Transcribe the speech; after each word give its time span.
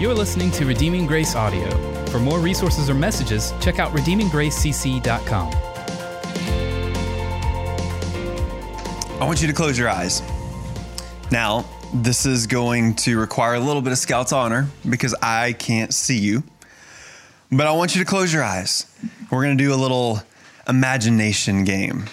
You're 0.00 0.12
listening 0.12 0.50
to 0.52 0.66
Redeeming 0.66 1.06
Grace 1.06 1.36
Audio. 1.36 1.70
For 2.06 2.18
more 2.18 2.40
resources 2.40 2.90
or 2.90 2.94
messages, 2.94 3.54
check 3.60 3.78
out 3.78 3.92
redeeminggracecc.com. 3.92 5.52
I 9.20 9.24
want 9.24 9.40
you 9.40 9.46
to 9.46 9.52
close 9.52 9.78
your 9.78 9.88
eyes. 9.88 10.20
Now, 11.30 11.64
this 11.94 12.26
is 12.26 12.48
going 12.48 12.96
to 12.96 13.20
require 13.20 13.54
a 13.54 13.60
little 13.60 13.82
bit 13.82 13.92
of 13.92 13.98
Scout's 13.98 14.32
honor 14.32 14.66
because 14.90 15.14
I 15.22 15.52
can't 15.52 15.94
see 15.94 16.18
you. 16.18 16.42
But 17.52 17.68
I 17.68 17.72
want 17.72 17.94
you 17.94 18.02
to 18.02 18.08
close 18.08 18.32
your 18.32 18.42
eyes. 18.42 18.92
We're 19.30 19.44
going 19.44 19.56
to 19.56 19.62
do 19.62 19.72
a 19.72 19.76
little 19.76 20.20
imagination 20.68 21.62
game. 21.62 22.06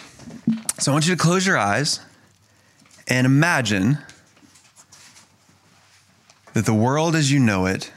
So 0.78 0.92
I 0.92 0.94
want 0.94 1.08
you 1.08 1.16
to 1.16 1.22
close 1.22 1.48
your 1.48 1.58
eyes 1.58 2.00
and 3.08 3.26
imagine 3.26 3.98
that 6.54 6.66
the 6.66 6.74
world 6.74 7.16
as 7.16 7.32
you 7.32 7.40
know 7.40 7.66
it 7.66 7.92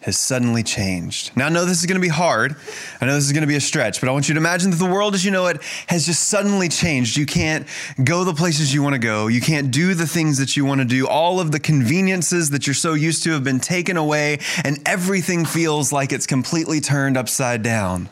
has 0.00 0.18
suddenly 0.18 0.62
changed. 0.62 1.36
Now, 1.36 1.46
I 1.46 1.48
know 1.50 1.66
this 1.66 1.80
is 1.80 1.86
to 1.86 1.98
be 2.00 2.08
hard. 2.08 2.56
I 3.00 3.06
know 3.06 3.14
this 3.14 3.26
is 3.26 3.32
to 3.42 3.46
be 3.46 3.56
a 3.56 3.60
stretch, 3.60 4.00
but 4.00 4.08
I 4.08 4.12
want 4.12 4.28
you 4.28 4.34
to 4.34 4.40
imagine 4.40 4.70
that 4.70 4.78
the 4.78 4.90
world 4.90 5.14
as 5.14 5.24
you 5.24 5.30
know 5.30 5.46
it 5.46 5.62
has 5.88 6.06
just 6.06 6.28
suddenly 6.28 6.70
changed. 6.70 7.18
You 7.18 7.26
can't 7.26 7.66
go 8.02 8.24
the 8.24 8.32
places 8.32 8.72
you 8.72 8.82
want 8.82 8.94
to 8.94 8.98
go. 8.98 9.26
You 9.26 9.42
can't 9.42 9.70
do 9.70 9.92
the 9.92 10.06
things 10.06 10.38
that 10.38 10.56
you 10.56 10.64
want 10.64 10.80
to 10.80 10.86
do. 10.86 11.06
All 11.06 11.38
of 11.38 11.52
the 11.52 11.60
conveniences 11.60 12.50
that 12.50 12.66
you're 12.66 12.72
so 12.72 12.94
used 12.94 13.24
to 13.24 13.32
have 13.32 13.44
been 13.44 13.60
taken 13.60 13.98
away, 13.98 14.38
and 14.64 14.78
everything 14.86 15.44
feels 15.44 15.92
like 15.92 16.12
it's 16.12 16.26
completely 16.26 16.80
turned 16.80 17.18
upside 17.18 17.62
down. 17.62 18.08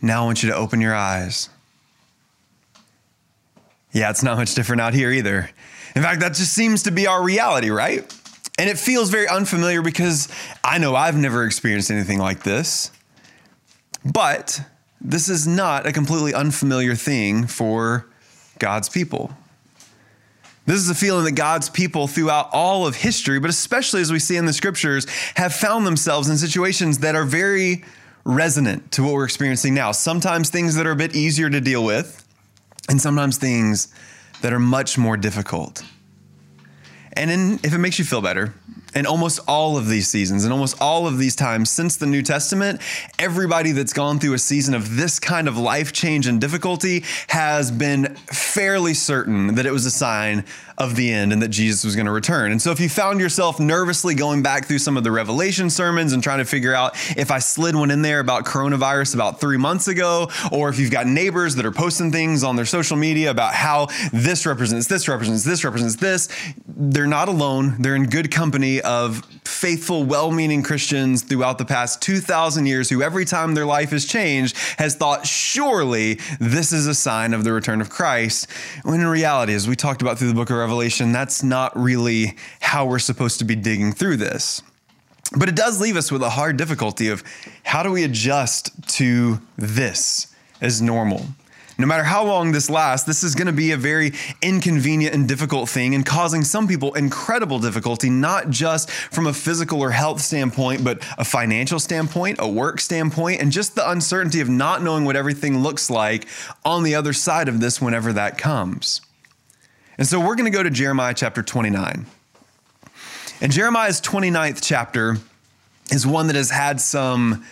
Now, 0.00 0.22
I 0.22 0.24
want 0.24 0.42
you 0.42 0.48
to 0.48 0.56
open 0.56 0.80
your 0.80 0.94
eyes. 0.94 1.50
Yeah, 3.92 4.08
it's 4.08 4.22
not 4.22 4.38
much 4.38 4.54
different 4.54 4.80
out 4.80 4.94
here 4.94 5.10
either. 5.10 5.50
In 5.94 6.02
fact, 6.02 6.20
that 6.20 6.34
just 6.34 6.52
seems 6.52 6.84
to 6.84 6.90
be 6.90 7.06
our 7.06 7.22
reality, 7.22 7.70
right? 7.70 8.00
And 8.58 8.68
it 8.68 8.78
feels 8.78 9.10
very 9.10 9.28
unfamiliar 9.28 9.82
because 9.82 10.28
I 10.62 10.78
know 10.78 10.94
I've 10.94 11.16
never 11.16 11.44
experienced 11.44 11.90
anything 11.90 12.18
like 12.18 12.42
this. 12.42 12.90
But 14.04 14.60
this 15.00 15.28
is 15.28 15.46
not 15.46 15.86
a 15.86 15.92
completely 15.92 16.34
unfamiliar 16.34 16.94
thing 16.94 17.46
for 17.46 18.06
God's 18.58 18.88
people. 18.88 19.34
This 20.66 20.76
is 20.76 20.90
a 20.90 20.94
feeling 20.94 21.24
that 21.24 21.32
God's 21.32 21.68
people 21.68 22.06
throughout 22.06 22.50
all 22.52 22.86
of 22.86 22.94
history, 22.94 23.40
but 23.40 23.50
especially 23.50 24.02
as 24.02 24.12
we 24.12 24.18
see 24.18 24.36
in 24.36 24.44
the 24.44 24.52
scriptures, 24.52 25.06
have 25.34 25.54
found 25.54 25.86
themselves 25.86 26.28
in 26.28 26.36
situations 26.36 26.98
that 26.98 27.14
are 27.14 27.24
very 27.24 27.82
resonant 28.24 28.92
to 28.92 29.02
what 29.02 29.14
we're 29.14 29.24
experiencing 29.24 29.74
now. 29.74 29.90
Sometimes 29.90 30.50
things 30.50 30.76
that 30.76 30.86
are 30.86 30.92
a 30.92 30.96
bit 30.96 31.16
easier 31.16 31.48
to 31.50 31.60
deal 31.60 31.84
with, 31.84 32.24
and 32.88 33.00
sometimes 33.00 33.38
things 33.38 33.88
that 34.42 34.52
are 34.52 34.58
much 34.58 34.98
more 34.98 35.16
difficult. 35.16 35.82
And 37.12 37.30
in, 37.30 37.54
if 37.62 37.74
it 37.74 37.78
makes 37.78 37.98
you 37.98 38.04
feel 38.04 38.22
better, 38.22 38.54
in 38.94 39.06
almost 39.06 39.40
all 39.46 39.76
of 39.76 39.88
these 39.88 40.08
seasons, 40.08 40.44
in 40.44 40.52
almost 40.52 40.80
all 40.80 41.06
of 41.06 41.18
these 41.18 41.36
times 41.36 41.70
since 41.70 41.96
the 41.96 42.06
New 42.06 42.22
Testament, 42.22 42.80
everybody 43.18 43.72
that's 43.72 43.92
gone 43.92 44.18
through 44.18 44.34
a 44.34 44.38
season 44.38 44.74
of 44.74 44.96
this 44.96 45.20
kind 45.20 45.48
of 45.48 45.56
life 45.56 45.92
change 45.92 46.26
and 46.26 46.40
difficulty 46.40 47.04
has 47.28 47.70
been 47.70 48.14
fairly 48.26 48.94
certain 48.94 49.54
that 49.54 49.66
it 49.66 49.72
was 49.72 49.86
a 49.86 49.90
sign 49.90 50.44
of 50.80 50.96
the 50.96 51.12
end 51.12 51.32
and 51.32 51.42
that 51.42 51.48
Jesus 51.48 51.84
was 51.84 51.94
going 51.94 52.06
to 52.06 52.12
return. 52.12 52.52
And 52.52 52.60
so 52.60 52.70
if 52.70 52.80
you 52.80 52.88
found 52.88 53.20
yourself 53.20 53.60
nervously 53.60 54.14
going 54.14 54.42
back 54.42 54.64
through 54.64 54.78
some 54.78 54.96
of 54.96 55.04
the 55.04 55.10
Revelation 55.10 55.68
sermons 55.68 56.14
and 56.14 56.22
trying 56.22 56.38
to 56.38 56.46
figure 56.46 56.74
out 56.74 56.94
if 57.18 57.30
I 57.30 57.38
slid 57.38 57.76
one 57.76 57.90
in 57.90 58.00
there 58.00 58.18
about 58.18 58.46
coronavirus 58.46 59.14
about 59.14 59.40
three 59.40 59.58
months 59.58 59.88
ago, 59.88 60.30
or 60.50 60.70
if 60.70 60.78
you've 60.78 60.90
got 60.90 61.06
neighbors 61.06 61.54
that 61.56 61.66
are 61.66 61.70
posting 61.70 62.10
things 62.10 62.42
on 62.42 62.56
their 62.56 62.64
social 62.64 62.96
media 62.96 63.30
about 63.30 63.52
how 63.52 63.88
this 64.10 64.46
represents 64.46 64.86
this 64.86 65.06
represents 65.06 65.44
this 65.44 65.64
represents 65.64 65.96
this, 65.96 66.28
they're 66.66 67.06
not 67.06 67.28
alone. 67.28 67.76
They're 67.78 67.96
in 67.96 68.06
good 68.06 68.30
company 68.30 68.80
of 68.80 69.22
faithful, 69.44 70.04
well 70.04 70.30
meaning 70.30 70.62
Christians 70.62 71.20
throughout 71.22 71.58
the 71.58 71.66
past 71.66 72.00
2,000 72.00 72.64
years 72.64 72.88
who, 72.88 73.02
every 73.02 73.26
time 73.26 73.54
their 73.54 73.66
life 73.66 73.90
has 73.90 74.06
changed, 74.06 74.56
has 74.78 74.96
thought, 74.96 75.26
surely 75.26 76.14
this 76.40 76.72
is 76.72 76.86
a 76.86 76.94
sign 76.94 77.34
of 77.34 77.44
the 77.44 77.52
return 77.52 77.82
of 77.82 77.90
Christ. 77.90 78.50
When 78.82 79.00
in 79.00 79.06
reality, 79.06 79.52
as 79.52 79.68
we 79.68 79.76
talked 79.76 80.00
about 80.00 80.18
through 80.18 80.28
the 80.28 80.34
book 80.34 80.48
of 80.48 80.56
Revelation, 80.56 80.69
that's 81.12 81.42
not 81.42 81.76
really 81.78 82.36
how 82.60 82.86
we're 82.86 82.98
supposed 82.98 83.38
to 83.38 83.44
be 83.44 83.56
digging 83.56 83.92
through 83.92 84.16
this. 84.16 84.62
But 85.36 85.48
it 85.48 85.54
does 85.54 85.80
leave 85.80 85.96
us 85.96 86.10
with 86.10 86.22
a 86.22 86.30
hard 86.30 86.56
difficulty 86.56 87.08
of 87.08 87.22
how 87.62 87.82
do 87.82 87.90
we 87.90 88.04
adjust 88.04 88.70
to 88.96 89.40
this 89.56 90.34
as 90.60 90.82
normal? 90.82 91.24
No 91.80 91.86
matter 91.86 92.04
how 92.04 92.24
long 92.24 92.52
this 92.52 92.68
lasts, 92.68 93.06
this 93.06 93.22
is 93.22 93.34
going 93.34 93.46
to 93.46 93.54
be 93.54 93.72
a 93.72 93.76
very 93.76 94.12
inconvenient 94.42 95.14
and 95.14 95.26
difficult 95.26 95.66
thing 95.66 95.94
and 95.94 96.04
causing 96.04 96.44
some 96.44 96.68
people 96.68 96.92
incredible 96.92 97.58
difficulty, 97.58 98.10
not 98.10 98.50
just 98.50 98.90
from 98.90 99.26
a 99.26 99.32
physical 99.32 99.80
or 99.80 99.90
health 99.90 100.20
standpoint, 100.20 100.84
but 100.84 100.98
a 101.16 101.24
financial 101.24 101.80
standpoint, 101.80 102.36
a 102.38 102.46
work 102.46 102.80
standpoint, 102.80 103.40
and 103.40 103.50
just 103.50 103.76
the 103.76 103.90
uncertainty 103.90 104.40
of 104.40 104.48
not 104.50 104.82
knowing 104.82 105.06
what 105.06 105.16
everything 105.16 105.62
looks 105.62 105.88
like 105.88 106.26
on 106.66 106.82
the 106.82 106.94
other 106.94 107.14
side 107.14 107.48
of 107.48 107.60
this 107.60 107.80
whenever 107.80 108.12
that 108.12 108.36
comes. 108.36 109.00
And 110.00 110.08
so 110.08 110.18
we're 110.18 110.34
going 110.34 110.50
to 110.50 110.56
go 110.56 110.62
to 110.62 110.70
Jeremiah 110.70 111.12
chapter 111.12 111.42
29. 111.42 112.06
And 113.42 113.52
Jeremiah's 113.52 114.00
29th 114.00 114.60
chapter 114.62 115.18
is 115.92 116.06
one 116.06 116.28
that 116.28 116.36
has 116.36 116.48
had 116.48 116.80
some 116.80 117.44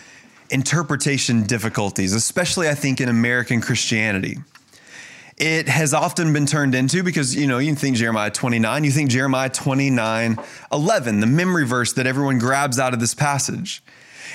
interpretation 0.48 1.42
difficulties, 1.42 2.14
especially 2.14 2.70
I 2.70 2.74
think 2.74 3.02
in 3.02 3.10
American 3.10 3.60
Christianity. 3.60 4.38
It 5.36 5.68
has 5.68 5.92
often 5.92 6.32
been 6.32 6.46
turned 6.46 6.74
into 6.74 7.02
because, 7.02 7.36
you 7.36 7.46
know, 7.46 7.58
you 7.58 7.74
think 7.74 7.98
Jeremiah 7.98 8.30
29, 8.30 8.82
you 8.82 8.92
think 8.92 9.10
Jeremiah 9.10 9.50
29, 9.50 10.38
11, 10.72 11.20
the 11.20 11.26
memory 11.26 11.66
verse 11.66 11.92
that 11.92 12.06
everyone 12.06 12.38
grabs 12.38 12.78
out 12.78 12.94
of 12.94 13.00
this 13.00 13.12
passage. 13.12 13.82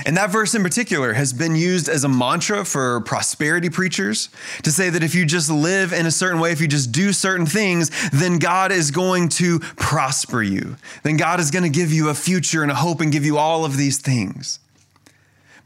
And 0.05 0.17
that 0.17 0.29
verse 0.31 0.55
in 0.55 0.63
particular 0.63 1.13
has 1.13 1.33
been 1.33 1.55
used 1.55 1.89
as 1.89 2.03
a 2.03 2.09
mantra 2.09 2.65
for 2.65 3.01
prosperity 3.01 3.69
preachers 3.69 4.29
to 4.63 4.71
say 4.71 4.89
that 4.89 5.03
if 5.03 5.15
you 5.15 5.25
just 5.25 5.49
live 5.49 5.93
in 5.93 6.05
a 6.05 6.11
certain 6.11 6.39
way, 6.39 6.51
if 6.51 6.61
you 6.61 6.67
just 6.67 6.91
do 6.91 7.13
certain 7.13 7.45
things, 7.45 7.91
then 8.11 8.39
God 8.39 8.71
is 8.71 8.91
going 8.91 9.29
to 9.29 9.59
prosper 9.59 10.41
you. 10.41 10.77
Then 11.03 11.17
God 11.17 11.39
is 11.39 11.51
going 11.51 11.63
to 11.63 11.69
give 11.69 11.91
you 11.91 12.09
a 12.09 12.13
future 12.13 12.63
and 12.63 12.71
a 12.71 12.75
hope 12.75 13.01
and 13.01 13.11
give 13.11 13.25
you 13.25 13.37
all 13.37 13.65
of 13.65 13.77
these 13.77 13.97
things. 13.97 14.59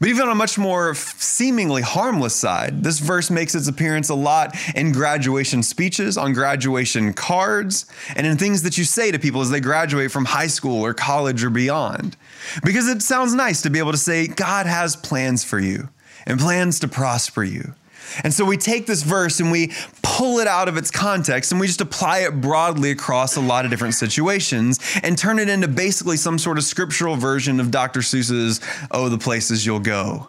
But 0.00 0.10
even 0.10 0.22
on 0.22 0.30
a 0.30 0.34
much 0.36 0.58
more 0.58 0.94
seemingly 0.94 1.82
harmless 1.82 2.34
side, 2.34 2.84
this 2.84 3.00
verse 3.00 3.30
makes 3.30 3.56
its 3.56 3.66
appearance 3.66 4.08
a 4.08 4.14
lot 4.14 4.56
in 4.76 4.92
graduation 4.92 5.62
speeches, 5.64 6.16
on 6.16 6.32
graduation 6.34 7.12
cards, 7.12 7.86
and 8.14 8.24
in 8.24 8.36
things 8.36 8.62
that 8.62 8.78
you 8.78 8.84
say 8.84 9.10
to 9.10 9.18
people 9.18 9.40
as 9.40 9.50
they 9.50 9.60
graduate 9.60 10.12
from 10.12 10.26
high 10.26 10.46
school 10.46 10.84
or 10.84 10.94
college 10.94 11.42
or 11.42 11.50
beyond. 11.50 12.16
Because 12.64 12.86
it 12.86 13.02
sounds 13.02 13.34
nice 13.34 13.60
to 13.62 13.70
be 13.70 13.80
able 13.80 13.92
to 13.92 13.98
say, 13.98 14.28
God 14.28 14.66
has 14.66 14.94
plans 14.94 15.42
for 15.42 15.58
you 15.58 15.88
and 16.26 16.38
plans 16.38 16.78
to 16.80 16.88
prosper 16.88 17.42
you. 17.42 17.74
And 18.24 18.32
so 18.32 18.44
we 18.44 18.56
take 18.56 18.86
this 18.86 19.02
verse 19.02 19.40
and 19.40 19.50
we 19.50 19.72
pull 20.02 20.38
it 20.38 20.46
out 20.46 20.68
of 20.68 20.76
its 20.76 20.90
context 20.90 21.52
and 21.52 21.60
we 21.60 21.66
just 21.66 21.80
apply 21.80 22.20
it 22.20 22.40
broadly 22.40 22.90
across 22.90 23.36
a 23.36 23.40
lot 23.40 23.64
of 23.64 23.70
different 23.70 23.94
situations 23.94 24.80
and 25.02 25.16
turn 25.16 25.38
it 25.38 25.48
into 25.48 25.68
basically 25.68 26.16
some 26.16 26.38
sort 26.38 26.58
of 26.58 26.64
scriptural 26.64 27.16
version 27.16 27.60
of 27.60 27.70
Dr. 27.70 28.00
Seuss's 28.00 28.60
Oh, 28.90 29.08
the 29.08 29.18
Places 29.18 29.64
You'll 29.64 29.80
Go. 29.80 30.28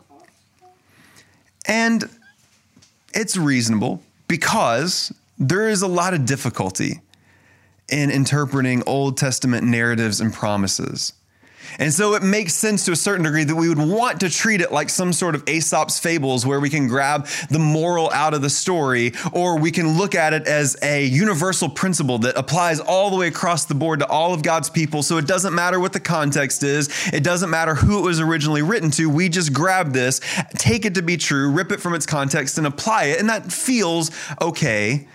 And 1.66 2.10
it's 3.14 3.38
reasonable 3.38 4.02
because 4.28 5.14
there 5.38 5.70
is 5.70 5.82
a 5.82 5.88
lot 5.88 6.14
of 6.14 6.26
difficulty 6.26 7.02
in 7.90 8.12
interpreting 8.12 8.84
Old 8.86 9.18
Testament 9.18 9.66
narratives 9.66 10.22
and 10.22 10.34
promises. 10.34 11.14
And 11.78 11.94
so 11.94 12.16
it 12.16 12.24
makes 12.24 12.54
sense 12.54 12.86
to 12.86 12.92
a 12.92 12.96
certain 12.96 13.24
degree 13.24 13.44
that 13.44 13.56
we 13.56 13.70
would 13.70 13.78
want 13.78 14.22
to 14.22 14.30
treat 14.30 14.62
it 14.62 14.72
like 14.72 14.90
some 14.90 15.14
sort 15.14 15.36
of 15.36 15.48
Aesop's 15.48 16.00
fables 16.00 16.46
where 16.46 16.60
we 16.60 16.70
can 16.70 16.88
grab 16.88 17.28
the 17.50 17.60
moral 17.60 18.10
out 18.12 18.34
of 18.34 18.42
the 18.42 18.50
story, 18.50 19.14
or 19.34 19.60
we 19.60 19.72
can 19.72 19.98
look 19.98 20.16
at 20.16 20.34
it 20.34 20.48
as 20.48 20.78
a 20.82 21.06
universal 21.06 21.70
principle 21.70 22.18
that 22.20 22.38
applies 22.38 22.80
all 22.80 23.10
the 23.10 23.18
way 23.18 23.28
across 23.28 23.66
the 23.66 23.76
board 23.76 24.00
to 24.00 24.08
all 24.08 24.34
of 24.34 24.42
God's 24.42 24.70
people. 24.70 25.04
So 25.04 25.18
it 25.18 25.28
doesn't 25.28 25.54
matter 25.54 25.80
what 25.80 25.94
the 25.94 26.00
context 26.00 26.64
is, 26.64 26.90
it 27.14 27.24
doesn't 27.24 27.50
matter 27.50 27.76
who 27.76 28.00
it 28.00 28.02
was 28.02 28.20
originally 28.20 28.62
written 28.62 28.92
to. 28.92 29.10
We 29.10 29.30
just 29.30 29.54
grab 29.54 29.94
this, 29.94 30.22
take 30.58 30.86
it 30.86 30.96
to 30.96 31.02
be 31.02 31.18
true, 31.18 31.52
rip 31.52 31.72
it 31.72 31.80
from 31.80 31.94
its 31.94 32.06
context, 32.06 32.58
and 32.58 32.66
apply 32.66 33.06
it. 33.06 33.20
And 33.20 33.30
that 33.30 33.52
feels 33.52 34.12
okay. 34.42 35.08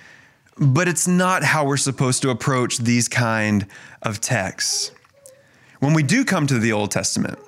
But 0.56 0.86
it's 0.86 1.08
not 1.08 1.42
how 1.42 1.66
we're 1.66 1.76
supposed 1.76 2.22
to 2.22 2.30
approach 2.30 2.78
these 2.78 3.08
kind 3.08 3.66
of 4.02 4.20
texts. 4.20 4.92
When 5.84 5.92
we 5.92 6.02
do 6.02 6.24
come 6.24 6.46
to 6.46 6.58
the 6.58 6.72
Old 6.72 6.90
Testament, 6.92 7.38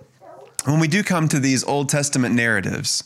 when 0.66 0.78
we 0.78 0.88
do 0.88 1.02
come 1.02 1.26
to 1.28 1.40
these 1.40 1.64
Old 1.64 1.88
Testament 1.88 2.34
narratives, 2.34 3.04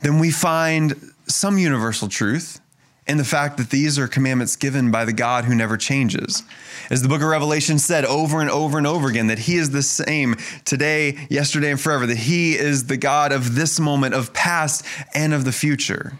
then 0.00 0.18
we 0.18 0.32
find 0.32 1.12
some 1.28 1.56
universal 1.56 2.08
truth 2.08 2.60
in 3.06 3.16
the 3.16 3.24
fact 3.24 3.58
that 3.58 3.70
these 3.70 3.96
are 3.96 4.08
commandments 4.08 4.56
given 4.56 4.90
by 4.90 5.04
the 5.04 5.12
God 5.12 5.44
who 5.44 5.54
never 5.54 5.76
changes. 5.76 6.42
As 6.90 7.00
the 7.00 7.08
book 7.08 7.22
of 7.22 7.28
Revelation 7.28 7.78
said 7.78 8.04
over 8.06 8.40
and 8.40 8.50
over 8.50 8.76
and 8.76 8.88
over 8.88 9.06
again, 9.06 9.28
that 9.28 9.38
He 9.38 9.54
is 9.54 9.70
the 9.70 9.84
same 9.84 10.34
today, 10.64 11.28
yesterday, 11.30 11.70
and 11.70 11.80
forever, 11.80 12.04
that 12.04 12.16
He 12.16 12.58
is 12.58 12.86
the 12.86 12.96
God 12.96 13.30
of 13.30 13.54
this 13.54 13.78
moment, 13.78 14.14
of 14.14 14.34
past, 14.34 14.84
and 15.14 15.32
of 15.32 15.44
the 15.44 15.52
future. 15.52 16.18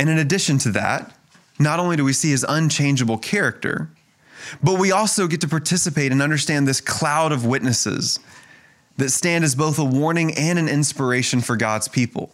And 0.00 0.10
in 0.10 0.18
addition 0.18 0.58
to 0.58 0.72
that, 0.72 1.14
not 1.60 1.78
only 1.78 1.94
do 1.94 2.02
we 2.02 2.12
see 2.12 2.32
His 2.32 2.44
unchangeable 2.48 3.18
character, 3.18 3.88
but 4.62 4.78
we 4.78 4.92
also 4.92 5.26
get 5.26 5.40
to 5.42 5.48
participate 5.48 6.12
and 6.12 6.22
understand 6.22 6.66
this 6.66 6.80
cloud 6.80 7.32
of 7.32 7.44
witnesses 7.44 8.18
that 8.96 9.10
stand 9.10 9.44
as 9.44 9.54
both 9.54 9.78
a 9.78 9.84
warning 9.84 10.34
and 10.34 10.58
an 10.58 10.68
inspiration 10.68 11.40
for 11.40 11.56
God's 11.56 11.88
people. 11.88 12.32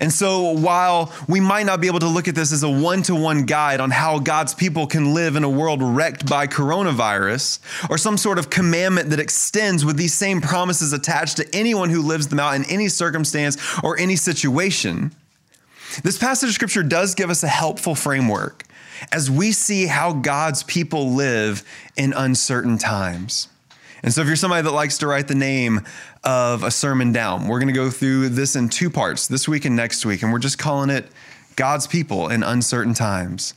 And 0.00 0.12
so, 0.12 0.50
while 0.52 1.12
we 1.26 1.40
might 1.40 1.64
not 1.64 1.80
be 1.80 1.86
able 1.86 2.00
to 2.00 2.08
look 2.08 2.28
at 2.28 2.34
this 2.34 2.52
as 2.52 2.62
a 2.62 2.68
one 2.68 3.02
to 3.04 3.14
one 3.14 3.44
guide 3.44 3.80
on 3.80 3.90
how 3.90 4.18
God's 4.18 4.54
people 4.54 4.86
can 4.86 5.14
live 5.14 5.36
in 5.36 5.44
a 5.44 5.48
world 5.48 5.82
wrecked 5.82 6.28
by 6.28 6.46
coronavirus, 6.46 7.60
or 7.88 7.96
some 7.96 8.16
sort 8.16 8.38
of 8.38 8.50
commandment 8.50 9.10
that 9.10 9.20
extends 9.20 9.84
with 9.84 9.96
these 9.96 10.14
same 10.14 10.40
promises 10.40 10.92
attached 10.92 11.38
to 11.38 11.54
anyone 11.54 11.90
who 11.90 12.02
lives 12.02 12.28
them 12.28 12.40
out 12.40 12.54
in 12.54 12.64
any 12.64 12.88
circumstance 12.88 13.56
or 13.82 13.98
any 13.98 14.16
situation, 14.16 15.12
this 16.02 16.18
passage 16.18 16.50
of 16.50 16.54
scripture 16.54 16.82
does 16.82 17.14
give 17.14 17.30
us 17.30 17.42
a 17.42 17.48
helpful 17.48 17.94
framework 17.94 18.64
as 19.12 19.30
we 19.30 19.52
see 19.52 19.86
how 19.86 20.12
God's 20.12 20.62
people 20.62 21.12
live 21.12 21.64
in 21.96 22.12
uncertain 22.12 22.78
times. 22.78 23.48
And 24.02 24.12
so, 24.12 24.22
if 24.22 24.26
you're 24.26 24.36
somebody 24.36 24.62
that 24.62 24.72
likes 24.72 24.98
to 24.98 25.06
write 25.06 25.28
the 25.28 25.34
name 25.34 25.82
of 26.24 26.62
a 26.62 26.70
sermon 26.70 27.12
down, 27.12 27.48
we're 27.48 27.58
going 27.58 27.72
to 27.72 27.78
go 27.78 27.90
through 27.90 28.30
this 28.30 28.56
in 28.56 28.68
two 28.68 28.88
parts 28.88 29.26
this 29.26 29.46
week 29.46 29.64
and 29.64 29.76
next 29.76 30.06
week. 30.06 30.22
And 30.22 30.32
we're 30.32 30.38
just 30.38 30.58
calling 30.58 30.90
it 30.90 31.06
God's 31.56 31.86
people 31.86 32.28
in 32.28 32.42
uncertain 32.42 32.94
times. 32.94 33.54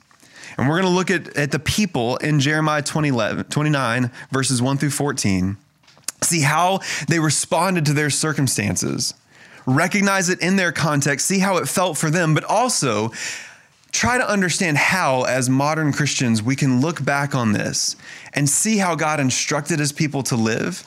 And 0.58 0.68
we're 0.68 0.82
going 0.82 0.92
to 0.92 0.96
look 0.96 1.10
at, 1.10 1.36
at 1.38 1.52
the 1.52 1.60
people 1.60 2.18
in 2.18 2.40
Jeremiah 2.40 2.82
20, 2.82 3.44
29, 3.44 4.12
verses 4.32 4.62
1 4.62 4.78
through 4.78 4.92
14, 4.92 5.58
see 6.22 6.42
how 6.42 6.80
they 7.08 7.20
responded 7.20 7.86
to 7.86 7.94
their 7.94 8.10
circumstances, 8.10 9.14
recognize 9.66 10.30
it 10.30 10.42
in 10.42 10.58
their 10.58 10.72
context, 10.72 11.26
see 11.26 11.40
how 11.40 11.58
it 11.58 11.68
felt 11.68 11.98
for 11.98 12.10
them, 12.10 12.34
but 12.34 12.44
also 12.44 13.12
try 13.94 14.18
to 14.18 14.28
understand 14.28 14.78
how, 14.78 15.24
as 15.24 15.50
modern 15.50 15.94
Christians, 15.94 16.44
we 16.44 16.58
can 16.58 16.82
look 16.82 17.06
back 17.06 17.34
on 17.34 17.54
this 17.54 17.96
and 18.34 18.50
see 18.50 18.78
how 18.78 18.96
God 18.96 19.22
instructed 19.22 19.80
his 19.80 19.94
people 19.94 20.24
to 20.24 20.36
live 20.36 20.86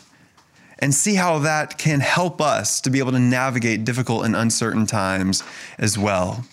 and 0.79 0.93
see 0.93 1.15
how 1.15 1.39
that 1.39 1.79
can 1.79 2.01
help 2.01 2.41
us 2.43 2.81
to 2.83 2.91
be 2.91 2.99
able 2.99 3.13
to 3.13 3.19
navigate 3.19 3.85
difficult 3.85 4.27
and 4.27 4.37
uncertain 4.37 4.85
times 4.85 5.43
as 5.79 5.97
well. 5.97 6.45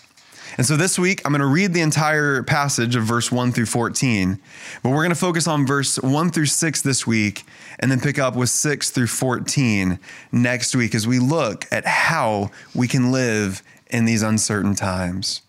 And 0.58 0.66
so 0.66 0.78
this 0.78 1.00
week, 1.00 1.22
I'm 1.26 1.32
going 1.32 1.42
to 1.42 1.48
read 1.48 1.74
the 1.74 1.82
entire 1.82 2.44
passage 2.44 2.96
of 2.96 3.04
verse 3.04 3.32
1 3.32 3.52
through 3.52 3.66
14, 3.66 4.40
but 4.84 4.90
we're 4.90 4.98
going 4.98 5.10
to 5.10 5.16
focus 5.16 5.48
on 5.48 5.66
verse 5.66 5.98
1 5.98 6.30
through 6.30 6.46
6 6.46 6.82
this 6.82 7.08
week 7.08 7.44
and 7.80 7.92
then 7.92 8.00
pick 8.00 8.20
up 8.20 8.36
with 8.36 8.50
6 8.50 8.92
through 8.92 9.08
14 9.08 10.00
next 10.32 10.76
week 10.76 10.94
as 10.94 11.08
we 11.08 11.18
look 11.18 11.66
at 11.72 11.86
how 11.86 12.52
we 12.76 12.88
can 12.88 13.12
live 13.12 13.64
in 13.90 14.06
these 14.06 14.22
uncertain 14.22 14.76
times. 14.76 15.43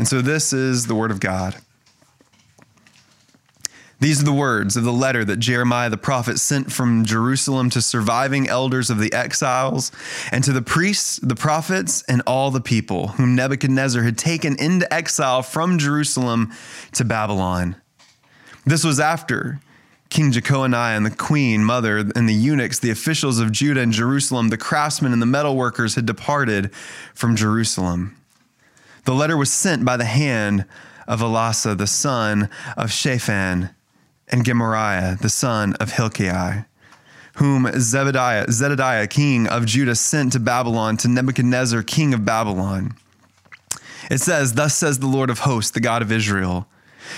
And 0.00 0.08
so 0.08 0.22
this 0.22 0.54
is 0.54 0.86
the 0.86 0.94
word 0.94 1.10
of 1.10 1.20
God. 1.20 1.56
These 3.98 4.22
are 4.22 4.24
the 4.24 4.32
words 4.32 4.74
of 4.78 4.82
the 4.82 4.94
letter 4.94 5.26
that 5.26 5.40
Jeremiah 5.40 5.90
the 5.90 5.98
prophet 5.98 6.38
sent 6.38 6.72
from 6.72 7.04
Jerusalem 7.04 7.68
to 7.68 7.82
surviving 7.82 8.48
elders 8.48 8.88
of 8.88 8.98
the 8.98 9.12
exiles 9.12 9.92
and 10.32 10.42
to 10.44 10.54
the 10.54 10.62
priests, 10.62 11.20
the 11.22 11.34
prophets, 11.34 12.02
and 12.08 12.22
all 12.26 12.50
the 12.50 12.62
people 12.62 13.08
whom 13.08 13.34
Nebuchadnezzar 13.34 14.02
had 14.02 14.16
taken 14.16 14.58
into 14.58 14.90
exile 14.90 15.42
from 15.42 15.76
Jerusalem 15.76 16.50
to 16.92 17.04
Babylon. 17.04 17.76
This 18.64 18.82
was 18.82 19.00
after 19.00 19.60
King 20.08 20.32
Jeconiah 20.32 20.96
and 20.96 21.04
the 21.04 21.10
queen, 21.10 21.62
mother, 21.62 21.98
and 21.98 22.26
the 22.26 22.32
eunuchs, 22.32 22.78
the 22.78 22.90
officials 22.90 23.38
of 23.38 23.52
Judah 23.52 23.82
and 23.82 23.92
Jerusalem, 23.92 24.48
the 24.48 24.56
craftsmen 24.56 25.12
and 25.12 25.20
the 25.20 25.26
metalworkers 25.26 25.96
had 25.96 26.06
departed 26.06 26.74
from 27.12 27.36
Jerusalem. 27.36 28.16
The 29.04 29.14
letter 29.14 29.36
was 29.36 29.52
sent 29.52 29.84
by 29.84 29.96
the 29.96 30.04
hand 30.04 30.64
of 31.06 31.20
Elasah, 31.20 31.76
the 31.76 31.86
son 31.86 32.48
of 32.76 32.92
Shaphan, 32.92 33.70
and 34.28 34.44
Gemariah, 34.44 35.16
the 35.16 35.28
son 35.28 35.74
of 35.74 35.92
Hilkiah, 35.92 36.64
whom 37.36 37.70
Zedekiah, 37.78 39.06
king 39.08 39.46
of 39.48 39.66
Judah, 39.66 39.94
sent 39.94 40.32
to 40.32 40.40
Babylon 40.40 40.96
to 40.98 41.08
Nebuchadnezzar, 41.08 41.82
king 41.82 42.14
of 42.14 42.24
Babylon. 42.24 42.94
It 44.10 44.20
says, 44.20 44.54
Thus 44.54 44.74
says 44.76 44.98
the 44.98 45.06
Lord 45.06 45.30
of 45.30 45.40
hosts, 45.40 45.72
the 45.72 45.80
God 45.80 46.02
of 46.02 46.12
Israel, 46.12 46.66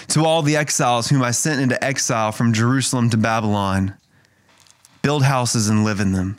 to 0.08 0.24
all 0.24 0.42
the 0.42 0.56
exiles 0.56 1.08
whom 1.08 1.22
I 1.22 1.30
sent 1.30 1.60
into 1.60 1.82
exile 1.82 2.32
from 2.32 2.52
Jerusalem 2.52 3.10
to 3.10 3.16
Babylon 3.16 3.94
build 5.02 5.24
houses 5.24 5.68
and 5.68 5.84
live 5.84 6.00
in 6.00 6.12
them, 6.12 6.38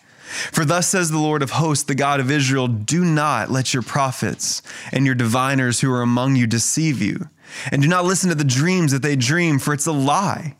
For 0.51 0.65
thus 0.65 0.87
says 0.87 1.11
the 1.11 1.17
Lord 1.17 1.41
of 1.41 1.51
hosts, 1.51 1.83
the 1.83 1.95
God 1.95 2.19
of 2.19 2.31
Israel 2.31 2.67
Do 2.67 3.03
not 3.03 3.51
let 3.51 3.73
your 3.73 3.83
prophets 3.83 4.61
and 4.91 5.05
your 5.05 5.15
diviners 5.15 5.81
who 5.81 5.91
are 5.91 6.01
among 6.01 6.35
you 6.35 6.47
deceive 6.47 7.01
you, 7.01 7.29
and 7.71 7.81
do 7.81 7.87
not 7.87 8.05
listen 8.05 8.29
to 8.29 8.35
the 8.35 8.43
dreams 8.43 8.91
that 8.91 9.01
they 9.01 9.15
dream, 9.15 9.59
for 9.59 9.73
it's 9.73 9.87
a 9.87 9.91
lie 9.91 10.55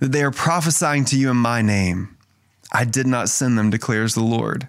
that 0.00 0.12
they 0.12 0.22
are 0.22 0.30
prophesying 0.30 1.04
to 1.06 1.18
you 1.18 1.30
in 1.30 1.36
my 1.36 1.62
name. 1.62 2.16
I 2.72 2.84
did 2.84 3.06
not 3.06 3.28
send 3.28 3.56
them, 3.56 3.70
declares 3.70 4.14
the 4.14 4.22
Lord. 4.22 4.68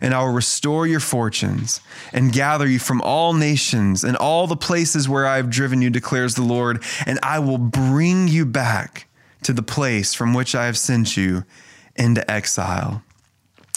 and 0.00 0.14
I 0.14 0.20
will 0.20 0.32
restore 0.32 0.86
your 0.86 1.00
fortunes 1.00 1.80
and 2.12 2.32
gather 2.32 2.66
you 2.66 2.78
from 2.78 3.00
all 3.02 3.32
nations 3.32 4.04
and 4.04 4.16
all 4.16 4.46
the 4.46 4.56
places 4.56 5.08
where 5.08 5.26
I 5.26 5.36
have 5.36 5.50
driven 5.50 5.82
you, 5.82 5.90
declares 5.90 6.34
the 6.34 6.42
Lord, 6.42 6.82
and 7.06 7.18
I 7.22 7.38
will 7.38 7.58
bring 7.58 8.28
you 8.28 8.46
back 8.46 9.08
to 9.42 9.52
the 9.52 9.62
place 9.62 10.14
from 10.14 10.34
which 10.34 10.54
I 10.54 10.66
have 10.66 10.78
sent 10.78 11.16
you 11.16 11.44
into 11.94 12.28
exile. 12.30 13.02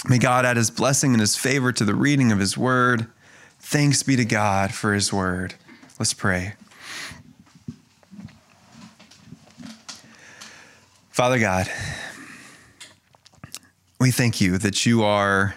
May 0.07 0.17
God 0.17 0.45
add 0.45 0.57
his 0.57 0.71
blessing 0.71 1.13
and 1.13 1.21
his 1.21 1.35
favor 1.35 1.71
to 1.71 1.85
the 1.85 1.95
reading 1.95 2.31
of 2.31 2.39
his 2.39 2.57
word. 2.57 3.07
Thanks 3.59 4.03
be 4.03 4.15
to 4.15 4.25
God 4.25 4.73
for 4.73 4.93
his 4.93 5.11
word. 5.11 5.55
Let's 5.99 6.13
pray. 6.13 6.53
Father 11.09 11.37
God, 11.37 11.69
we 13.99 14.09
thank 14.09 14.39
you 14.39 14.57
that 14.57 14.85
you 14.85 15.03
are 15.03 15.55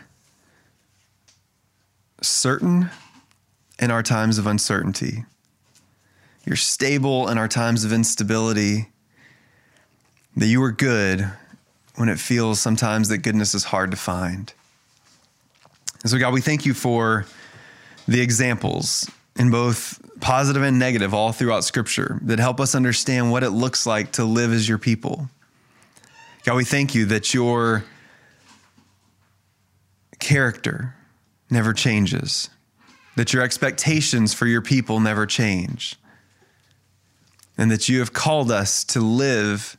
certain 2.23 2.91
in 3.79 3.91
our 3.91 4.03
times 4.03 4.39
of 4.39 4.47
uncertainty. 4.47 5.25
You're 6.45 6.57
stable 6.57 7.29
in 7.29 7.39
our 7.39 7.49
times 7.49 7.85
of 7.85 7.93
instability. 7.93 8.89
That 10.37 10.47
you 10.47 10.63
are 10.63 10.73
good 10.73 11.31
when 11.97 12.09
it 12.09 12.19
feels 12.19 12.59
sometimes 12.59 13.09
that 13.09 13.19
goodness 13.19 13.55
is 13.55 13.65
hard 13.65 13.91
to 13.91 13.97
find. 13.97 14.53
And 16.03 16.11
so, 16.11 16.19
God, 16.19 16.33
we 16.33 16.41
thank 16.41 16.65
you 16.65 16.75
for 16.75 17.27
the 18.09 18.21
examples 18.21 19.11
in 19.37 19.51
both 19.51 20.01
positive 20.21 20.63
and 20.63 20.79
negative 20.79 21.13
all 21.13 21.33
throughout 21.33 21.65
Scripture 21.65 22.19
that 22.23 22.39
help 22.39 22.61
us 22.61 22.75
understand 22.75 23.31
what 23.31 23.43
it 23.43 23.51
looks 23.51 23.87
like 23.87 24.13
to 24.13 24.25
live 24.25 24.53
as 24.53 24.69
your 24.69 24.79
people. 24.79 25.29
God, 26.45 26.57
we 26.57 26.65
thank 26.65 26.95
you 26.95 27.05
that 27.07 27.35
your 27.35 27.85
character, 30.19 30.95
never 31.53 31.73
changes, 31.73 32.51
that 33.17 33.33
your 33.33 33.43
expectations 33.43 34.35
for 34.35 34.47
your 34.47 34.63
people 34.63 34.99
never 34.99 35.27
change, 35.27 35.97
and 37.57 37.71
that 37.71 37.89
you 37.89 38.01
have 38.01 38.13
called 38.13 38.51
us 38.51 38.83
to 38.85 39.01
live 39.01 39.77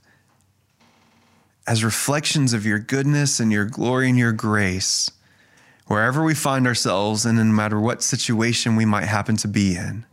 as 1.66 1.84
reflections 1.84 2.54
of 2.54 2.66
your 2.66 2.80
goodness 2.80 3.40
and 3.40 3.52
your 3.52 3.66
glory 3.66 4.10
and 4.10 4.18
your 4.18 4.34
grace 4.34 5.12
wherever 5.88 6.24
we 6.24 6.34
find 6.34 6.66
ourselves 6.68 7.26
and 7.26 7.38
no 7.38 7.44
matter 7.44 7.80
what 7.80 8.02
situation 8.02 8.76
we 8.76 8.86
might 8.86 9.06
happen 9.06 9.36
to 9.38 9.48
be 9.48 9.76
in. 9.76 10.06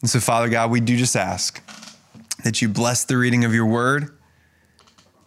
And 0.00 0.10
so, 0.10 0.20
Father 0.20 0.48
God, 0.48 0.70
we 0.70 0.80
do 0.80 0.96
just 0.96 1.16
ask 1.16 1.62
that 2.44 2.60
you 2.60 2.68
bless 2.68 3.04
the 3.04 3.16
reading 3.16 3.44
of 3.44 3.54
your 3.54 3.66
word 3.66 4.16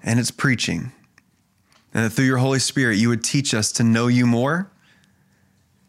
and 0.03 0.19
its 0.19 0.31
preaching, 0.31 0.91
and 1.93 2.05
that 2.05 2.11
through 2.11 2.25
your 2.25 2.37
Holy 2.37 2.59
Spirit, 2.59 2.97
you 2.97 3.09
would 3.09 3.23
teach 3.23 3.53
us 3.53 3.71
to 3.73 3.83
know 3.83 4.07
you 4.07 4.25
more. 4.25 4.71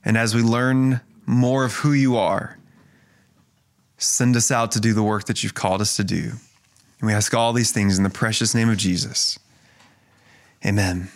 And 0.04 0.16
as 0.16 0.34
we 0.34 0.42
learn 0.42 1.00
more 1.26 1.64
of 1.64 1.74
who 1.74 1.92
you 1.92 2.16
are, 2.16 2.58
send 3.98 4.34
us 4.36 4.50
out 4.50 4.72
to 4.72 4.80
do 4.80 4.94
the 4.94 5.02
work 5.02 5.24
that 5.26 5.42
you've 5.42 5.54
called 5.54 5.80
us 5.80 5.96
to 5.96 6.04
do. 6.04 6.32
And 7.00 7.06
we 7.06 7.12
ask 7.12 7.34
all 7.34 7.52
these 7.52 7.72
things 7.72 7.98
in 7.98 8.04
the 8.04 8.10
precious 8.10 8.54
name 8.54 8.68
of 8.68 8.76
Jesus. 8.76 9.38
Amen. 10.64 11.08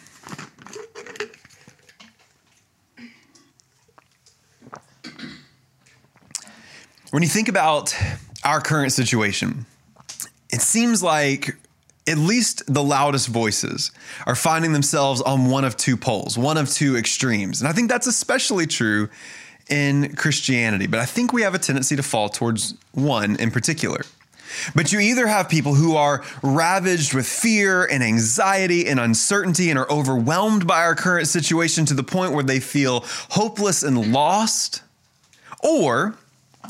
When 7.11 7.23
you 7.23 7.29
think 7.29 7.49
about 7.49 7.95
our 8.43 8.61
current 8.61 8.93
situation, 8.93 9.67
it 10.51 10.61
seems 10.61 11.03
like 11.03 11.57
at 12.07 12.19
least 12.19 12.63
the 12.73 12.83
loudest 12.83 13.29
voices 13.29 13.91
are 14.27 14.35
finding 14.35 14.73
themselves 14.73 15.21
on 15.23 15.49
one 15.51 15.65
of 15.65 15.77
two 15.77 15.97
poles, 15.97 16.37
one 16.37 16.59
of 16.59 16.71
two 16.71 16.97
extremes. 16.97 17.61
And 17.61 17.69
I 17.69 17.73
think 17.73 17.89
that's 17.89 18.07
especially 18.07 18.67
true 18.67 19.09
in 19.69 20.15
Christianity, 20.15 20.87
but 20.87 21.01
I 21.01 21.07
think 21.07 21.33
we 21.33 21.43
have 21.43 21.55
a 21.55 21.59
tendency 21.59 21.97
to 21.97 22.03
fall 22.03 22.29
towards 22.29 22.75
one 22.93 23.37
in 23.37 23.51
particular. 23.51 24.03
But 24.75 24.93
you 24.93 25.01
either 25.01 25.27
have 25.27 25.49
people 25.49 25.75
who 25.75 25.97
are 25.97 26.23
ravaged 26.43 27.15
with 27.15 27.27
fear 27.27 27.85
and 27.85 28.03
anxiety 28.03 28.87
and 28.87 29.01
uncertainty 29.01 29.71
and 29.71 29.79
are 29.79 29.91
overwhelmed 29.91 30.67
by 30.67 30.83
our 30.83 30.95
current 30.95 31.27
situation 31.29 31.87
to 31.87 31.95
the 31.95 32.05
point 32.05 32.33
where 32.33 32.45
they 32.45 32.61
feel 32.61 33.05
hopeless 33.31 33.83
and 33.83 34.13
lost, 34.13 34.83
or 35.63 36.15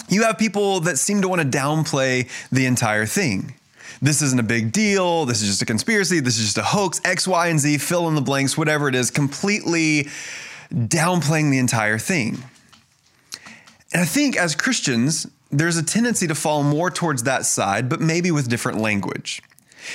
you 0.09 0.23
have 0.23 0.38
people 0.38 0.81
that 0.81 0.99
seem 0.99 1.21
to 1.23 1.29
want 1.29 1.43
to 1.43 1.59
downplay 1.59 2.31
the 2.50 2.67
entire 2.67 3.07
thing. 3.07 3.55
This 4.04 4.20
isn't 4.20 4.38
a 4.38 4.42
big 4.42 4.70
deal. 4.70 5.25
This 5.25 5.40
is 5.40 5.49
just 5.49 5.62
a 5.62 5.64
conspiracy. 5.64 6.20
This 6.20 6.37
is 6.37 6.44
just 6.44 6.58
a 6.58 6.62
hoax. 6.62 7.00
X, 7.06 7.26
Y, 7.26 7.49
and 7.49 7.58
Z, 7.58 7.78
fill 7.78 8.06
in 8.06 8.14
the 8.14 8.20
blanks, 8.20 8.54
whatever 8.54 8.87
it 8.87 8.94
is, 8.94 9.11
completely 9.11 10.08
downplaying 10.70 11.50
the 11.50 11.56
entire 11.56 11.96
thing. 11.96 12.44
And 13.94 14.02
I 14.02 14.04
think 14.04 14.37
as 14.37 14.54
Christians, 14.54 15.26
there's 15.50 15.78
a 15.78 15.82
tendency 15.82 16.26
to 16.26 16.34
fall 16.34 16.62
more 16.62 16.90
towards 16.90 17.23
that 17.23 17.46
side, 17.46 17.88
but 17.88 18.02
maybe 18.02 18.30
with 18.30 18.46
different 18.46 18.76
language. 18.76 19.42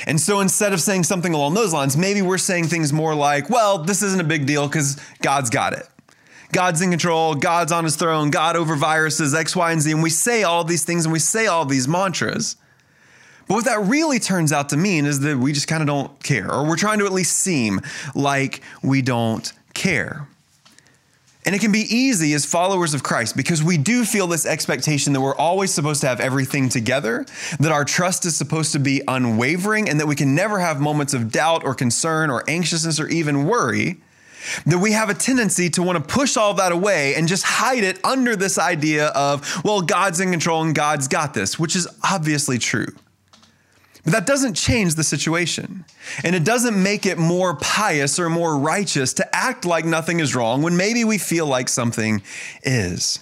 And 0.08 0.20
so 0.20 0.40
instead 0.40 0.74
of 0.74 0.82
saying 0.82 1.04
something 1.04 1.36
along 1.36 1.54
those 1.54 1.72
lines, 1.72 1.96
maybe 1.96 2.24
we're 2.24 2.40
saying 2.40 2.66
things 2.66 2.92
more 2.92 3.14
like, 3.14 3.48
well, 3.48 3.78
this 3.78 4.02
isn't 4.02 4.20
a 4.20 4.24
big 4.24 4.48
deal 4.48 4.68
because 4.68 5.00
God's 5.22 5.52
got 5.52 5.74
it. 5.74 5.88
God's 6.52 6.82
in 6.82 6.90
control, 6.90 7.36
God's 7.36 7.72
on 7.72 7.84
his 7.84 7.96
throne, 7.96 8.32
God 8.32 8.56
over 8.56 8.76
viruses, 8.76 9.36
X, 9.36 9.56
Y, 9.56 9.72
and 9.72 9.80
Z. 9.80 9.92
And 9.92 10.02
we 10.02 10.10
say 10.10 10.42
all 10.42 10.64
these 10.64 10.84
things 10.84 11.06
and 11.06 11.14
we 11.14 11.20
say 11.20 11.46
all 11.46 11.64
these 11.64 11.88
mantras. 11.88 12.56
But 13.50 13.56
what 13.56 13.66
that 13.66 13.82
really 13.82 14.20
turns 14.20 14.54
out 14.54 14.70
to 14.70 14.78
mean 14.78 15.08
is 15.08 15.22
that 15.22 15.36
we 15.36 15.54
just 15.54 15.68
kind 15.68 15.82
of 15.82 15.88
don't 15.88 16.24
care, 16.24 16.50
or 16.52 16.68
we're 16.68 16.78
trying 16.78 17.00
to 17.00 17.08
at 17.08 17.12
least 17.12 17.36
seem 17.36 17.82
like 18.14 18.62
we 18.84 19.02
don't 19.02 19.52
care. 19.74 20.28
And 21.48 21.56
it 21.56 21.60
can 21.60 21.72
be 21.72 21.80
easy 21.80 22.34
as 22.34 22.46
followers 22.46 22.94
of 22.94 23.02
Christ 23.02 23.36
because 23.36 23.64
we 23.64 23.76
do 23.80 24.06
feel 24.06 24.28
this 24.28 24.46
expectation 24.46 25.14
that 25.14 25.22
we're 25.22 25.36
always 25.36 25.74
supposed 25.74 26.02
to 26.02 26.08
have 26.08 26.20
everything 26.20 26.70
together, 26.70 27.26
that 27.60 27.72
our 27.72 27.84
trust 27.84 28.24
is 28.28 28.38
supposed 28.38 28.72
to 28.74 28.80
be 28.80 29.02
unwavering, 29.08 29.90
and 29.90 30.00
that 30.00 30.06
we 30.06 30.16
can 30.16 30.36
never 30.36 30.60
have 30.60 30.80
moments 30.80 31.16
of 31.16 31.32
doubt 31.32 31.64
or 31.64 31.74
concern 31.74 32.30
or 32.30 32.48
anxiousness 32.48 33.00
or 33.00 33.08
even 33.08 33.48
worry. 33.48 33.98
That 34.68 34.78
we 34.78 34.92
have 34.92 35.10
a 35.10 35.16
tendency 35.16 35.72
to 35.72 35.82
want 35.82 35.98
to 35.98 36.14
push 36.14 36.38
all 36.38 36.54
that 36.54 36.72
away 36.72 37.16
and 37.16 37.28
just 37.28 37.44
hide 37.44 37.84
it 37.84 38.00
under 38.06 38.36
this 38.36 38.60
idea 38.60 39.08
of, 39.08 39.64
well, 39.66 39.82
God's 39.82 40.20
in 40.20 40.30
control 40.30 40.62
and 40.62 40.76
God's 40.76 41.08
got 41.08 41.34
this, 41.34 41.58
which 41.58 41.76
is 41.76 41.88
obviously 42.04 42.60
true. 42.60 42.94
But 44.10 44.26
that 44.26 44.26
doesn't 44.26 44.56
change 44.56 44.96
the 44.96 45.04
situation. 45.04 45.86
And 46.24 46.36
it 46.36 46.44
doesn't 46.44 46.82
make 46.82 47.06
it 47.06 47.20
more 47.20 47.56
pious 47.56 48.18
or 48.18 48.28
more 48.28 48.58
righteous 48.58 49.14
to 49.14 49.36
act 49.36 49.66
like 49.66 49.86
nothing 49.86 50.20
is 50.20 50.34
wrong 50.34 50.64
when 50.64 50.76
maybe 50.76 51.06
we 51.06 51.20
feel 51.20 51.46
like 51.46 51.70
something 51.70 52.24
is. 52.64 53.20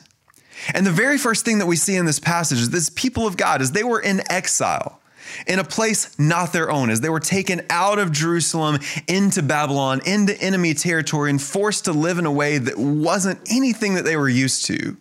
And 0.74 0.88
the 0.88 0.92
very 0.92 1.18
first 1.18 1.44
thing 1.44 1.58
that 1.58 1.66
we 1.66 1.76
see 1.76 1.98
in 1.98 2.06
this 2.06 2.22
passage 2.22 2.60
is 2.60 2.70
this 2.70 2.90
people 2.90 3.28
of 3.28 3.36
God, 3.36 3.62
as 3.62 3.74
they 3.74 3.84
were 3.84 4.00
in 4.00 4.22
exile, 4.32 5.02
in 5.46 5.60
a 5.60 5.64
place 5.66 6.18
not 6.18 6.54
their 6.54 6.72
own, 6.72 6.90
as 6.90 7.02
they 7.02 7.10
were 7.10 7.20
taken 7.20 7.66
out 7.70 8.00
of 8.00 8.14
Jerusalem 8.14 8.80
into 9.10 9.44
Babylon, 9.44 10.00
into 10.06 10.40
enemy 10.40 10.74
territory, 10.74 11.30
and 11.30 11.42
forced 11.42 11.84
to 11.84 11.92
live 11.92 12.18
in 12.18 12.26
a 12.26 12.32
way 12.32 12.60
that 12.60 12.78
wasn't 12.78 13.42
anything 13.52 13.96
that 13.96 14.06
they 14.06 14.16
were 14.16 14.30
used 14.30 14.66
to, 14.68 14.96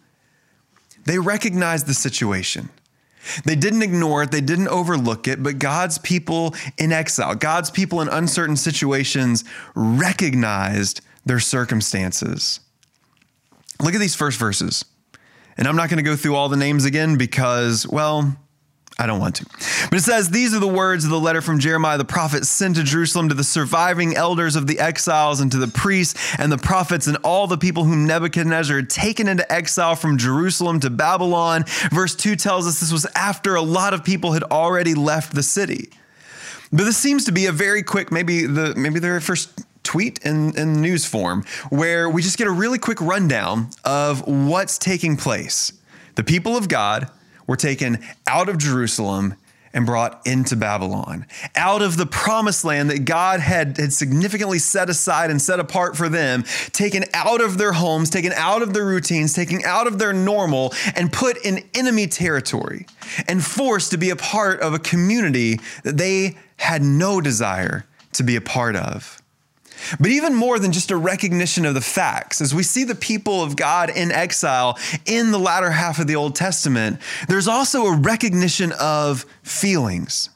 they 1.05 1.21
recognized 1.21 1.87
the 1.87 1.95
situation. 1.95 2.71
They 3.45 3.57
didn't 3.57 3.83
ignore 3.83 4.23
it, 4.23 4.31
they 4.31 4.41
didn't 4.41 4.69
overlook 4.69 5.27
it, 5.27 5.43
but 5.43 5.59
God's 5.59 5.99
people 5.99 6.55
in 6.79 6.93
exile, 6.93 7.35
God's 7.35 7.71
people 7.71 8.01
in 8.01 8.09
uncertain 8.09 8.57
situations 8.57 9.45
recognized 9.75 11.01
their 11.25 11.41
circumstances. 11.41 12.61
Look 13.83 13.95
at 13.95 14.01
these 14.01 14.15
first 14.15 14.39
verses. 14.39 14.85
And 15.59 15.67
I'm 15.67 15.77
not 15.77 15.89
going 15.89 15.99
to 15.99 16.09
go 16.09 16.17
through 16.17 16.37
all 16.37 16.49
the 16.49 16.57
names 16.57 16.85
again 16.85 17.17
because, 17.17 17.87
well, 17.87 18.37
I 18.99 19.07
don't 19.07 19.21
want 19.21 19.37
to. 19.37 19.47
But 19.91 19.99
it 19.99 20.03
says, 20.03 20.31
These 20.31 20.55
are 20.55 20.59
the 20.59 20.67
words 20.67 21.05
of 21.05 21.11
the 21.11 21.21
letter 21.21 21.43
from 21.43 21.59
Jeremiah 21.59 21.99
the 21.99 22.05
prophet 22.05 22.47
sent 22.47 22.77
to 22.77 22.83
Jerusalem 22.83 23.29
to 23.29 23.35
the 23.35 23.45
surviving 23.45 24.17
elders 24.17 24.57
of 24.57 24.67
the 24.67 24.79
exiles 24.79 25.41
and 25.41 25.53
to 25.53 25.59
the 25.59 25.69
priests 25.69 26.35
and 26.39 26.51
the 26.51 26.57
prophets 26.57 27.07
and 27.07 27.19
all 27.23 27.47
the 27.47 27.59
people 27.59 27.85
whom 27.85 28.07
Nebuchadnezzar 28.07 28.77
had 28.77 28.89
taken 28.89 29.29
into 29.29 29.51
exile 29.53 29.97
from 29.97 30.17
Jerusalem 30.17 30.81
to 30.81 30.89
Babylon. 30.89 31.65
Verse 31.91 32.15
2 32.15 32.37
tells 32.37 32.67
us 32.67 32.81
this 32.81 32.91
was 32.91 33.07
after 33.15 33.55
a 33.55 33.63
lot 33.63 33.93
of 33.93 34.03
people 34.03 34.33
had 34.33 34.45
already 34.45 34.95
left 34.95 35.35
the 35.35 35.43
city. 35.43 35.91
But 36.73 36.85
this 36.85 36.97
seems 36.97 37.27
to 37.27 37.33
be 37.33 37.47
a 37.47 37.53
very 37.53 37.83
quick, 37.83 38.11
maybe 38.11 38.47
the 38.47 38.75
maybe 38.77 38.95
the 38.95 39.07
very 39.07 39.21
first 39.21 39.63
tweet 39.83 40.25
in, 40.25 40.57
in 40.59 40.81
news 40.81 41.05
form, 41.05 41.45
where 41.69 42.09
we 42.09 42.23
just 42.23 42.39
get 42.39 42.47
a 42.47 42.51
really 42.51 42.79
quick 42.79 43.01
rundown 43.01 43.69
of 43.85 44.27
what's 44.27 44.79
taking 44.79 45.17
place. 45.17 45.73
The 46.17 46.25
people 46.25 46.57
of 46.57 46.69
God 46.69 47.11
were 47.47 47.57
taken 47.57 48.05
out 48.27 48.49
of 48.49 48.59
Jerusalem 48.59 49.35
and 49.77 49.85
brought 49.85 50.27
into 50.27 50.57
Babylon, 50.57 51.27
out 51.55 51.83
of 51.83 51.99
the 51.99 52.07
promised 52.07 52.65
land 52.65 52.89
that 52.89 53.05
God 53.05 53.41
had, 53.41 53.77
had 53.77 53.93
significantly 53.93 54.59
set 54.59 54.89
aside 54.89 55.31
and 55.31 55.41
set 55.41 55.61
apart 55.61 55.99
for 55.99 56.09
them, 56.09 56.45
taken 56.73 57.05
out 57.13 57.43
of 57.43 57.59
their 57.59 57.73
homes, 57.73 58.09
taken 58.09 58.33
out 58.33 58.63
of 58.63 58.73
their 58.73 58.87
routines, 58.87 59.35
taken 59.35 59.61
out 59.67 59.87
of 59.87 59.99
their 59.99 60.15
normal, 60.15 60.73
and 60.95 61.13
put 61.13 61.37
in 61.45 61.63
enemy 61.75 62.07
territory, 62.07 62.87
and 63.29 63.45
forced 63.45 63.91
to 63.91 63.99
be 63.99 64.09
a 64.09 64.17
part 64.17 64.61
of 64.61 64.73
a 64.73 64.79
community 64.79 65.61
that 65.85 65.99
they 65.99 66.39
had 66.57 66.81
no 66.81 67.21
desire 67.21 67.85
to 68.13 68.23
be 68.23 68.35
a 68.35 68.41
part 68.41 68.77
of. 68.77 69.21
But 70.01 70.11
even 70.11 70.35
more 70.35 70.59
than 70.59 70.73
just 70.73 70.91
a 70.91 70.97
recognition 70.97 71.65
of 71.65 71.75
the 71.75 71.81
facts, 71.81 72.41
as 72.41 72.55
we 72.55 72.63
see 72.63 72.85
the 72.85 72.95
people 72.95 73.43
of 73.43 73.57
God 73.57 73.91
in 73.91 74.11
exile 74.11 74.79
in 75.05 75.33
the 75.33 75.39
latter 75.39 75.71
half 75.71 75.99
of 75.99 76.07
the 76.07 76.17
Old 76.17 76.35
Testament, 76.35 77.01
there's 77.29 77.49
also 77.49 77.87
a 77.87 77.97
recognition 77.97 78.73
of 78.81 79.25
feelings. 79.43 80.31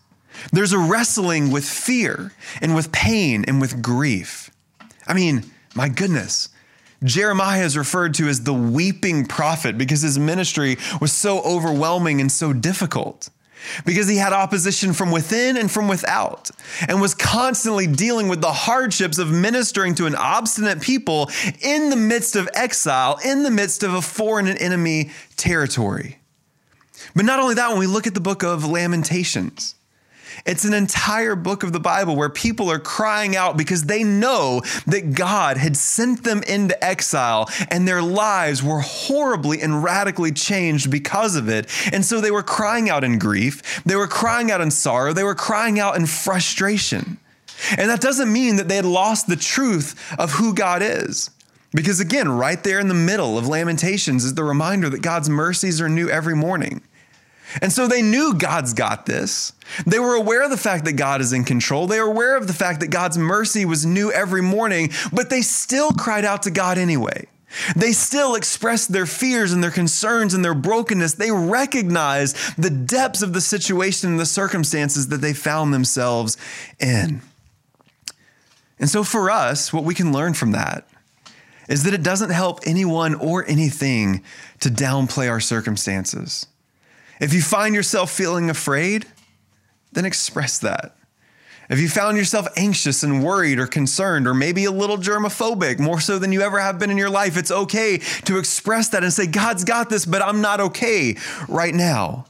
There's 0.53 0.73
a 0.73 0.79
wrestling 0.79 1.51
with 1.51 1.65
fear 1.65 2.33
and 2.61 2.75
with 2.75 2.93
pain 2.93 3.45
and 3.47 3.61
with 3.61 3.83
grief. 3.83 4.51
I 5.07 5.15
mean, 5.15 5.45
my 5.75 5.89
goodness. 5.89 6.49
Jeremiah 7.03 7.65
is 7.65 7.79
referred 7.79 8.15
to 8.15 8.29
as 8.29 8.45
the 8.45 8.53
weeping 8.53 9.27
prophet 9.27 9.79
because 9.79 10.03
his 10.03 10.19
ministry 10.19 10.77
was 11.01 11.13
so 11.13 11.41
overwhelming 11.41 12.21
and 12.21 12.31
so 12.31 12.53
difficult 12.53 13.31
because 13.85 14.09
he 14.09 14.17
had 14.17 14.33
opposition 14.33 14.93
from 14.93 15.11
within 15.11 15.57
and 15.57 15.71
from 15.71 15.89
without, 15.89 16.51
and 16.89 17.01
was 17.01 17.15
constantly 17.15 17.87
dealing 17.87 18.29
with 18.29 18.41
the 18.41 18.53
hardships 18.53 19.19
of 19.19 19.31
ministering 19.31 19.95
to 19.97 20.07
an 20.07 20.15
obstinate 20.15 20.81
people 20.81 21.31
in 21.61 21.91
the 21.91 21.97
midst 21.97 22.37
of 22.37 22.49
exile, 22.55 23.19
in 23.25 23.43
the 23.43 23.51
midst 23.51 23.83
of 23.83 23.95
a 23.95 24.03
foreign 24.03 24.47
and 24.47 24.61
enemy 24.61 25.11
territory. 25.37 26.19
But 27.15 27.25
not 27.25 27.41
only 27.41 27.55
that, 27.55 27.71
when 27.71 27.79
we 27.79 27.87
look 27.87 28.07
at 28.07 28.15
the 28.15 28.21
book 28.21 28.43
of 28.43 28.65
Lamentations, 28.65 29.75
it's 30.47 30.65
an 30.65 30.75
entire 30.75 31.37
book 31.37 31.63
of 31.63 31.73
the 31.73 31.81
Bible 31.81 32.17
where 32.17 32.29
people 32.29 32.71
are 32.71 32.79
crying 32.79 33.37
out 33.37 33.57
because 33.57 33.85
they 33.85 34.05
know 34.05 34.63
that 34.87 35.15
God 35.15 35.57
had 35.57 35.77
sent 35.77 36.25
them 36.25 36.43
into 36.45 36.83
exile 36.85 37.49
and 37.69 37.87
their 37.87 38.03
lives 38.03 38.63
were 38.63 38.81
horribly 38.81 39.61
and 39.61 39.83
radically 39.83 40.33
changed 40.33 40.91
because 40.91 41.37
of 41.37 41.49
it. 41.49 41.67
And 41.93 42.05
so 42.05 42.21
they 42.21 42.31
were 42.31 42.43
crying 42.43 42.89
out 42.89 43.05
in 43.05 43.19
grief, 43.19 43.83
they 43.85 43.97
were 43.97 44.09
crying 44.09 44.51
out 44.51 44.61
in 44.61 44.71
sorrow, 44.71 45.13
they 45.13 45.25
were 45.25 45.35
crying 45.35 45.79
out 45.79 45.97
in 45.97 46.07
frustration. 46.07 47.19
And 47.77 47.91
that 47.91 48.01
doesn't 48.01 48.33
mean 48.33 48.57
that 48.57 48.69
they 48.69 48.77
had 48.77 48.85
lost 48.85 49.27
the 49.27 49.37
truth 49.37 50.15
of 50.19 50.33
who 50.33 50.55
God 50.55 50.83
is. 50.83 51.31
Because 51.73 52.01
again, 52.01 52.29
right 52.29 52.63
there 52.63 52.81
in 52.81 52.89
the 52.89 52.95
middle 52.95 53.39
of 53.39 53.47
Lamentations 53.47 54.25
is 54.25 54.35
the 54.35 54.45
reminder 54.45 54.89
that 54.89 55.03
God's 55.03 55.29
mercies 55.29 55.81
are 55.81 55.89
new 55.89 56.09
every 56.09 56.35
morning. 56.35 56.83
And 57.61 57.73
so 57.73 57.89
they 57.89 58.03
knew 58.03 58.35
God's 58.35 58.75
got 58.75 59.07
this. 59.07 59.53
They 59.87 59.99
were 59.99 60.15
aware 60.15 60.43
of 60.43 60.51
the 60.51 60.57
fact 60.57 60.85
that 60.85 60.93
God 60.93 61.21
is 61.21 61.33
in 61.33 61.45
control. 61.45 61.87
They 61.87 62.01
were 62.01 62.09
aware 62.09 62.37
of 62.37 62.47
the 62.47 62.53
fact 62.53 62.81
that 62.81 62.89
God's 62.89 63.19
mercy 63.19 63.65
was 63.65 63.85
new 63.85 64.13
every 64.13 64.43
morning, 64.43 64.91
but 65.13 65.31
they 65.31 65.43
still 65.43 65.91
cried 65.93 66.25
out 66.25 66.43
to 66.43 66.51
God 66.51 66.79
anyway. 66.79 67.27
They 67.75 67.93
still 67.93 68.37
expressed 68.37 68.93
their 68.93 69.07
fears 69.07 69.53
and 69.53 69.63
their 69.63 69.73
concerns 69.73 70.35
and 70.35 70.45
their 70.45 70.55
brokenness. 70.55 71.15
They 71.15 71.33
recognized 71.33 72.37
the 72.57 72.71
depths 72.71 73.23
of 73.23 73.33
the 73.33 73.41
situation 73.41 74.11
and 74.11 74.21
the 74.21 74.27
circumstances 74.27 75.09
that 75.09 75.21
they 75.21 75.33
found 75.33 75.75
themselves 75.75 76.37
in. 76.79 77.21
And 78.79 78.89
so 78.89 79.03
for 79.03 79.31
us, 79.31 79.73
what 79.73 79.85
we 79.85 79.95
can 79.95 80.13
learn 80.13 80.35
from 80.35 80.53
that 80.53 80.87
is 81.69 81.85
that 81.85 81.95
it 81.95 82.03
doesn't 82.03 82.31
help 82.31 82.61
anyone 82.65 83.15
or 83.15 83.45
anything 83.47 84.23
to 84.61 84.69
downplay 84.69 85.29
our 85.29 85.41
circumstances. 85.41 86.47
If 87.21 87.35
you 87.35 87.43
find 87.43 87.75
yourself 87.75 88.11
feeling 88.11 88.49
afraid, 88.51 89.07
then 89.93 90.05
express 90.05 90.59
that. 90.61 90.97
If 91.69 91.79
you 91.79 91.89
found 91.89 92.17
yourself 92.17 92.49
anxious 92.57 93.05
and 93.05 93.23
worried 93.23 93.61
or 93.61 93.67
concerned, 93.69 94.27
or 94.27 94.35
maybe 94.35 94.65
a 94.65 94.73
little 94.73 94.97
germophobic, 94.97 95.79
more 95.79 96.01
so 96.01 96.19
than 96.19 96.33
you 96.33 96.41
ever 96.41 96.59
have 96.59 96.81
been 96.81 96.91
in 96.91 96.99
your 96.99 97.11
life, 97.11 97.37
it's 97.37 97.53
okay 97.53 97.99
to 98.25 98.39
express 98.39 98.89
that 98.89 99.05
and 99.05 99.13
say, 99.13 99.29
God's 99.29 99.63
got 99.63 99.89
this, 99.89 100.05
but 100.05 100.21
I'm 100.21 100.41
not 100.41 100.59
okay 100.59 101.17
right 101.49 101.73
now. 101.73 102.27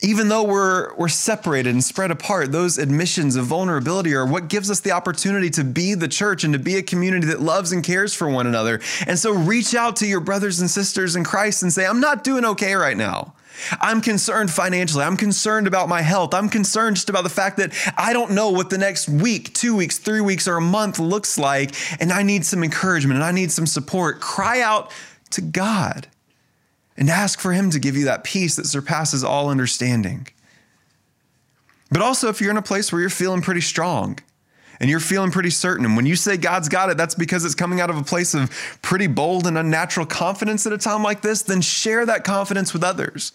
Even 0.00 0.28
though 0.28 0.42
we're, 0.42 0.92
we're 0.96 1.08
separated 1.08 1.72
and 1.72 1.84
spread 1.84 2.10
apart, 2.10 2.50
those 2.50 2.78
admissions 2.78 3.36
of 3.36 3.46
vulnerability 3.46 4.12
are 4.14 4.26
what 4.26 4.48
gives 4.48 4.72
us 4.72 4.80
the 4.80 4.90
opportunity 4.90 5.48
to 5.50 5.62
be 5.62 5.94
the 5.94 6.08
church 6.08 6.42
and 6.42 6.52
to 6.52 6.58
be 6.58 6.76
a 6.76 6.82
community 6.82 7.28
that 7.28 7.40
loves 7.40 7.70
and 7.70 7.84
cares 7.84 8.12
for 8.12 8.28
one 8.28 8.48
another. 8.48 8.80
And 9.06 9.18
so 9.18 9.32
reach 9.32 9.74
out 9.74 9.96
to 9.96 10.06
your 10.06 10.20
brothers 10.20 10.60
and 10.60 10.68
sisters 10.68 11.14
in 11.14 11.22
Christ 11.22 11.62
and 11.62 11.72
say, 11.72 11.86
I'm 11.86 12.00
not 12.00 12.24
doing 12.24 12.44
okay 12.44 12.74
right 12.74 12.96
now. 12.96 13.34
I'm 13.80 14.00
concerned 14.00 14.50
financially. 14.50 15.04
I'm 15.04 15.16
concerned 15.16 15.66
about 15.66 15.88
my 15.88 16.02
health. 16.02 16.34
I'm 16.34 16.48
concerned 16.48 16.96
just 16.96 17.10
about 17.10 17.22
the 17.22 17.30
fact 17.30 17.56
that 17.58 17.72
I 17.96 18.12
don't 18.12 18.32
know 18.32 18.50
what 18.50 18.70
the 18.70 18.78
next 18.78 19.08
week, 19.08 19.54
two 19.54 19.74
weeks, 19.76 19.98
three 19.98 20.20
weeks, 20.20 20.46
or 20.46 20.56
a 20.56 20.60
month 20.60 20.98
looks 20.98 21.38
like. 21.38 21.74
And 22.00 22.12
I 22.12 22.22
need 22.22 22.44
some 22.44 22.62
encouragement 22.62 23.16
and 23.16 23.24
I 23.24 23.32
need 23.32 23.50
some 23.50 23.66
support. 23.66 24.20
Cry 24.20 24.60
out 24.60 24.90
to 25.30 25.40
God 25.40 26.08
and 26.96 27.10
ask 27.10 27.40
for 27.40 27.52
Him 27.52 27.70
to 27.70 27.78
give 27.78 27.96
you 27.96 28.04
that 28.06 28.24
peace 28.24 28.56
that 28.56 28.66
surpasses 28.66 29.22
all 29.22 29.50
understanding. 29.50 30.28
But 31.90 32.02
also, 32.02 32.28
if 32.28 32.40
you're 32.40 32.50
in 32.50 32.56
a 32.56 32.62
place 32.62 32.92
where 32.92 33.00
you're 33.00 33.10
feeling 33.10 33.42
pretty 33.42 33.60
strong, 33.60 34.18
and 34.80 34.90
you're 34.90 35.00
feeling 35.00 35.30
pretty 35.30 35.50
certain. 35.50 35.84
And 35.84 35.96
when 35.96 36.06
you 36.06 36.16
say 36.16 36.36
God's 36.36 36.68
got 36.68 36.90
it, 36.90 36.96
that's 36.96 37.14
because 37.14 37.44
it's 37.44 37.54
coming 37.54 37.80
out 37.80 37.90
of 37.90 37.96
a 37.96 38.02
place 38.02 38.34
of 38.34 38.50
pretty 38.82 39.06
bold 39.06 39.46
and 39.46 39.56
unnatural 39.56 40.06
confidence 40.06 40.66
at 40.66 40.72
a 40.72 40.78
time 40.78 41.02
like 41.02 41.22
this. 41.22 41.42
Then 41.42 41.60
share 41.60 42.04
that 42.06 42.24
confidence 42.24 42.72
with 42.72 42.84
others. 42.84 43.32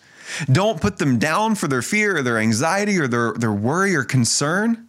Don't 0.52 0.82
put 0.82 0.98
them 0.98 1.20
down 1.20 1.56
for 1.56 1.68
their 1.68 1.82
fear 1.82 2.18
or 2.18 2.24
their 2.24 2.38
anxiety 2.38 2.98
or 2.98 3.08
their, 3.08 3.34
their 3.34 3.52
worry 3.52 3.96
or 3.96 4.04
concern, 4.04 4.88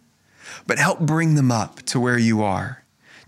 but 0.67 0.79
help 0.79 0.99
bring 0.99 1.35
them 1.35 1.51
up 1.51 1.81
to 1.83 1.99
where 1.99 2.17
you 2.17 2.43
are. 2.43 2.79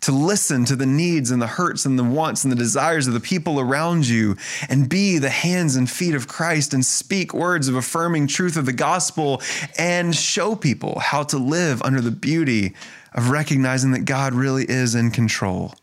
To 0.01 0.11
listen 0.11 0.65
to 0.65 0.75
the 0.75 0.85
needs 0.85 1.31
and 1.31 1.41
the 1.41 1.47
hurts 1.47 1.85
and 1.85 1.97
the 1.97 2.03
wants 2.03 2.43
and 2.43 2.51
the 2.51 2.57
desires 2.57 3.07
of 3.07 3.13
the 3.13 3.19
people 3.19 3.59
around 3.59 4.07
you 4.07 4.35
and 4.69 4.87
be 4.87 5.17
the 5.17 5.31
hands 5.31 5.75
and 5.75 5.89
feet 5.89 6.13
of 6.13 6.27
Christ 6.27 6.75
and 6.75 6.85
speak 6.85 7.33
words 7.33 7.67
of 7.67 7.75
affirming 7.75 8.27
truth 8.27 8.55
of 8.55 8.67
the 8.67 8.73
gospel 8.73 9.41
and 9.79 10.15
show 10.15 10.55
people 10.55 10.99
how 10.99 11.23
to 11.23 11.37
live 11.37 11.81
under 11.81 12.01
the 12.01 12.11
beauty 12.11 12.75
of 13.15 13.29
recognizing 13.29 13.91
that 13.91 14.05
God 14.05 14.33
really 14.33 14.65
is 14.65 14.93
in 14.93 15.09
control. 15.09 15.73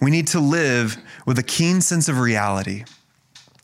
We 0.00 0.10
need 0.10 0.26
to 0.28 0.40
live 0.40 0.96
with 1.24 1.38
a 1.38 1.42
keen 1.42 1.80
sense 1.80 2.08
of 2.08 2.18
reality 2.18 2.84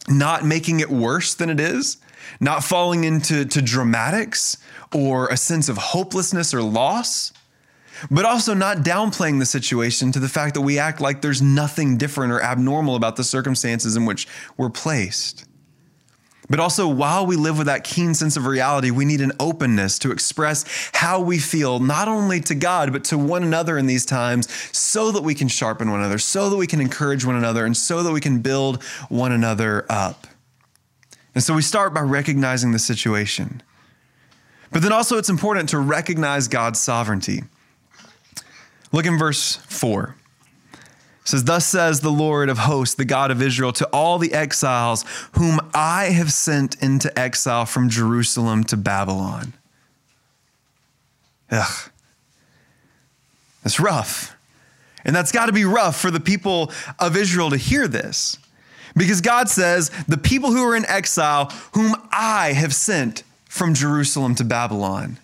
not 0.08 0.44
making 0.44 0.80
it 0.80 0.90
worse 0.90 1.34
than 1.34 1.50
it 1.50 1.60
is, 1.60 1.98
not 2.40 2.64
falling 2.64 3.04
into 3.04 3.44
to 3.44 3.62
dramatics 3.62 4.56
or 4.94 5.28
a 5.28 5.36
sense 5.36 5.68
of 5.68 5.76
hopelessness 5.76 6.54
or 6.54 6.62
loss, 6.62 7.32
but 8.10 8.24
also 8.24 8.54
not 8.54 8.78
downplaying 8.78 9.38
the 9.38 9.46
situation 9.46 10.12
to 10.12 10.20
the 10.20 10.28
fact 10.28 10.54
that 10.54 10.60
we 10.60 10.78
act 10.78 11.00
like 11.00 11.20
there's 11.20 11.42
nothing 11.42 11.96
different 11.96 12.32
or 12.32 12.40
abnormal 12.40 12.96
about 12.96 13.16
the 13.16 13.24
circumstances 13.24 13.96
in 13.96 14.04
which 14.04 14.28
we're 14.56 14.70
placed. 14.70 15.47
But 16.50 16.60
also, 16.60 16.88
while 16.88 17.26
we 17.26 17.36
live 17.36 17.58
with 17.58 17.66
that 17.66 17.84
keen 17.84 18.14
sense 18.14 18.36
of 18.36 18.46
reality, 18.46 18.90
we 18.90 19.04
need 19.04 19.20
an 19.20 19.32
openness 19.38 19.98
to 19.98 20.10
express 20.10 20.64
how 20.94 21.20
we 21.20 21.38
feel, 21.38 21.78
not 21.78 22.08
only 22.08 22.40
to 22.40 22.54
God, 22.54 22.90
but 22.92 23.04
to 23.04 23.18
one 23.18 23.42
another 23.42 23.76
in 23.76 23.86
these 23.86 24.06
times, 24.06 24.50
so 24.76 25.12
that 25.12 25.22
we 25.22 25.34
can 25.34 25.48
sharpen 25.48 25.90
one 25.90 26.00
another, 26.00 26.18
so 26.18 26.48
that 26.48 26.56
we 26.56 26.66
can 26.66 26.80
encourage 26.80 27.24
one 27.24 27.36
another, 27.36 27.66
and 27.66 27.76
so 27.76 28.02
that 28.02 28.12
we 28.12 28.20
can 28.20 28.40
build 28.40 28.82
one 29.10 29.30
another 29.30 29.84
up. 29.90 30.26
And 31.34 31.44
so 31.44 31.54
we 31.54 31.62
start 31.62 31.92
by 31.92 32.00
recognizing 32.00 32.72
the 32.72 32.78
situation. 32.78 33.62
But 34.72 34.82
then 34.82 34.92
also, 34.92 35.18
it's 35.18 35.28
important 35.28 35.68
to 35.70 35.78
recognize 35.78 36.48
God's 36.48 36.80
sovereignty. 36.80 37.42
Look 38.90 39.04
in 39.04 39.18
verse 39.18 39.56
4 39.56 40.16
says, 41.28 41.44
Thus 41.44 41.66
says 41.66 42.00
the 42.00 42.10
Lord 42.10 42.48
of 42.48 42.58
hosts, 42.58 42.94
the 42.94 43.04
God 43.04 43.30
of 43.30 43.42
Israel, 43.42 43.72
to 43.74 43.86
all 43.92 44.18
the 44.18 44.32
exiles 44.32 45.04
whom 45.32 45.60
I 45.74 46.06
have 46.06 46.32
sent 46.32 46.82
into 46.82 47.16
exile 47.18 47.66
from 47.66 47.90
Jerusalem 47.90 48.64
to 48.64 48.76
Babylon. 48.76 49.52
Ugh. 51.50 51.90
That's 53.62 53.78
rough. 53.78 54.34
And 55.04 55.14
that's 55.14 55.32
got 55.32 55.46
to 55.46 55.52
be 55.52 55.64
rough 55.64 56.00
for 56.00 56.10
the 56.10 56.20
people 56.20 56.72
of 56.98 57.16
Israel 57.16 57.50
to 57.50 57.56
hear 57.56 57.86
this. 57.86 58.38
Because 58.96 59.20
God 59.20 59.48
says, 59.48 59.90
The 60.08 60.16
people 60.16 60.52
who 60.52 60.62
are 60.64 60.74
in 60.76 60.86
exile, 60.86 61.52
whom 61.74 61.94
I 62.10 62.52
have 62.54 62.74
sent 62.74 63.22
from 63.48 63.74
Jerusalem 63.74 64.34
to 64.36 64.44
Babylon. 64.44 65.18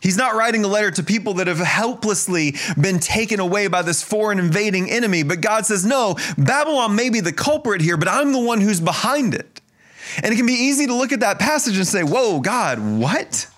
He's 0.00 0.16
not 0.16 0.34
writing 0.34 0.64
a 0.64 0.68
letter 0.68 0.90
to 0.92 1.02
people 1.02 1.34
that 1.34 1.46
have 1.46 1.58
helplessly 1.58 2.54
been 2.80 2.98
taken 2.98 3.40
away 3.40 3.66
by 3.66 3.82
this 3.82 4.02
foreign 4.02 4.38
invading 4.38 4.90
enemy, 4.90 5.22
but 5.22 5.40
God 5.40 5.66
says, 5.66 5.84
No, 5.84 6.16
Babylon 6.36 6.94
may 6.94 7.10
be 7.10 7.20
the 7.20 7.32
culprit 7.32 7.80
here, 7.80 7.96
but 7.96 8.08
I'm 8.08 8.32
the 8.32 8.40
one 8.40 8.60
who's 8.60 8.80
behind 8.80 9.34
it. 9.34 9.60
And 10.22 10.32
it 10.32 10.36
can 10.36 10.46
be 10.46 10.52
easy 10.52 10.86
to 10.86 10.94
look 10.94 11.12
at 11.12 11.20
that 11.20 11.38
passage 11.38 11.76
and 11.76 11.86
say, 11.86 12.02
Whoa, 12.02 12.40
God, 12.40 12.78
what? 12.78 13.48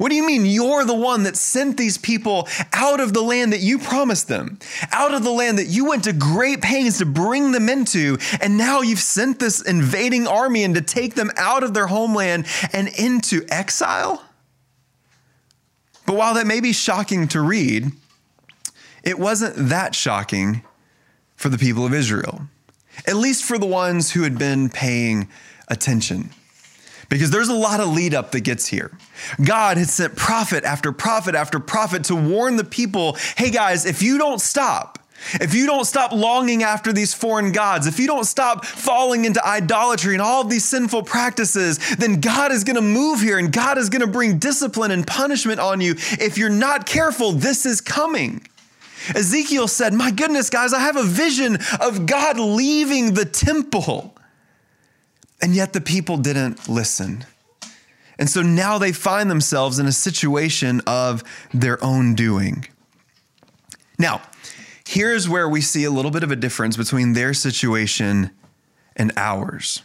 What 0.00 0.08
do 0.08 0.14
you 0.14 0.24
mean 0.24 0.46
you're 0.46 0.86
the 0.86 0.94
one 0.94 1.24
that 1.24 1.36
sent 1.36 1.76
these 1.76 1.98
people 1.98 2.48
out 2.72 3.00
of 3.00 3.12
the 3.12 3.20
land 3.20 3.52
that 3.52 3.60
you 3.60 3.78
promised 3.78 4.28
them, 4.28 4.58
out 4.92 5.12
of 5.12 5.24
the 5.24 5.30
land 5.30 5.58
that 5.58 5.66
you 5.66 5.84
went 5.84 6.04
to 6.04 6.14
great 6.14 6.62
pains 6.62 6.96
to 6.98 7.04
bring 7.04 7.52
them 7.52 7.68
into, 7.68 8.16
and 8.40 8.56
now 8.56 8.80
you've 8.80 8.98
sent 8.98 9.38
this 9.38 9.60
invading 9.60 10.26
army 10.26 10.64
and 10.64 10.74
to 10.74 10.80
take 10.80 11.16
them 11.16 11.30
out 11.36 11.62
of 11.62 11.74
their 11.74 11.86
homeland 11.86 12.46
and 12.72 12.88
into 12.88 13.44
exile? 13.50 14.24
But 16.10 16.16
while 16.16 16.34
that 16.34 16.46
may 16.48 16.58
be 16.58 16.72
shocking 16.72 17.28
to 17.28 17.40
read, 17.40 17.92
it 19.04 19.16
wasn't 19.16 19.68
that 19.68 19.94
shocking 19.94 20.64
for 21.36 21.50
the 21.50 21.56
people 21.56 21.86
of 21.86 21.94
Israel, 21.94 22.48
at 23.06 23.14
least 23.14 23.44
for 23.44 23.58
the 23.58 23.66
ones 23.66 24.10
who 24.10 24.24
had 24.24 24.36
been 24.36 24.70
paying 24.70 25.28
attention. 25.68 26.30
Because 27.08 27.30
there's 27.30 27.48
a 27.48 27.54
lot 27.54 27.78
of 27.78 27.90
lead 27.90 28.12
up 28.12 28.32
that 28.32 28.40
gets 28.40 28.66
here. 28.66 28.90
God 29.40 29.76
had 29.76 29.86
sent 29.86 30.16
prophet 30.16 30.64
after 30.64 30.90
prophet 30.90 31.36
after 31.36 31.60
prophet 31.60 32.02
to 32.06 32.16
warn 32.16 32.56
the 32.56 32.64
people 32.64 33.16
hey 33.36 33.52
guys, 33.52 33.86
if 33.86 34.02
you 34.02 34.18
don't 34.18 34.40
stop, 34.40 34.98
if 35.34 35.54
you 35.54 35.66
don't 35.66 35.84
stop 35.84 36.12
longing 36.12 36.62
after 36.62 36.92
these 36.92 37.14
foreign 37.14 37.52
gods, 37.52 37.86
if 37.86 37.98
you 37.98 38.06
don't 38.06 38.24
stop 38.24 38.64
falling 38.64 39.24
into 39.24 39.44
idolatry 39.46 40.14
and 40.14 40.22
all 40.22 40.42
of 40.42 40.50
these 40.50 40.64
sinful 40.64 41.02
practices, 41.02 41.78
then 41.96 42.20
God 42.20 42.52
is 42.52 42.64
going 42.64 42.76
to 42.76 42.82
move 42.82 43.20
here 43.20 43.38
and 43.38 43.52
God 43.52 43.78
is 43.78 43.88
going 43.88 44.00
to 44.00 44.06
bring 44.06 44.38
discipline 44.38 44.90
and 44.90 45.06
punishment 45.06 45.60
on 45.60 45.80
you. 45.80 45.92
If 45.92 46.38
you're 46.38 46.48
not 46.48 46.86
careful, 46.86 47.32
this 47.32 47.66
is 47.66 47.80
coming. 47.80 48.46
Ezekiel 49.14 49.68
said, 49.68 49.94
My 49.94 50.10
goodness, 50.10 50.50
guys, 50.50 50.72
I 50.72 50.80
have 50.80 50.96
a 50.96 51.04
vision 51.04 51.58
of 51.80 52.06
God 52.06 52.38
leaving 52.38 53.14
the 53.14 53.24
temple. 53.24 54.14
And 55.42 55.54
yet 55.54 55.72
the 55.72 55.80
people 55.80 56.18
didn't 56.18 56.68
listen. 56.68 57.24
And 58.18 58.28
so 58.28 58.42
now 58.42 58.76
they 58.76 58.92
find 58.92 59.30
themselves 59.30 59.78
in 59.78 59.86
a 59.86 59.92
situation 59.92 60.82
of 60.86 61.24
their 61.54 61.82
own 61.82 62.14
doing. 62.14 62.66
Now, 63.98 64.20
Here's 64.90 65.28
where 65.28 65.48
we 65.48 65.60
see 65.60 65.84
a 65.84 65.90
little 65.90 66.10
bit 66.10 66.24
of 66.24 66.32
a 66.32 66.36
difference 66.36 66.76
between 66.76 67.12
their 67.12 67.32
situation 67.32 68.32
and 68.96 69.12
ours. 69.16 69.82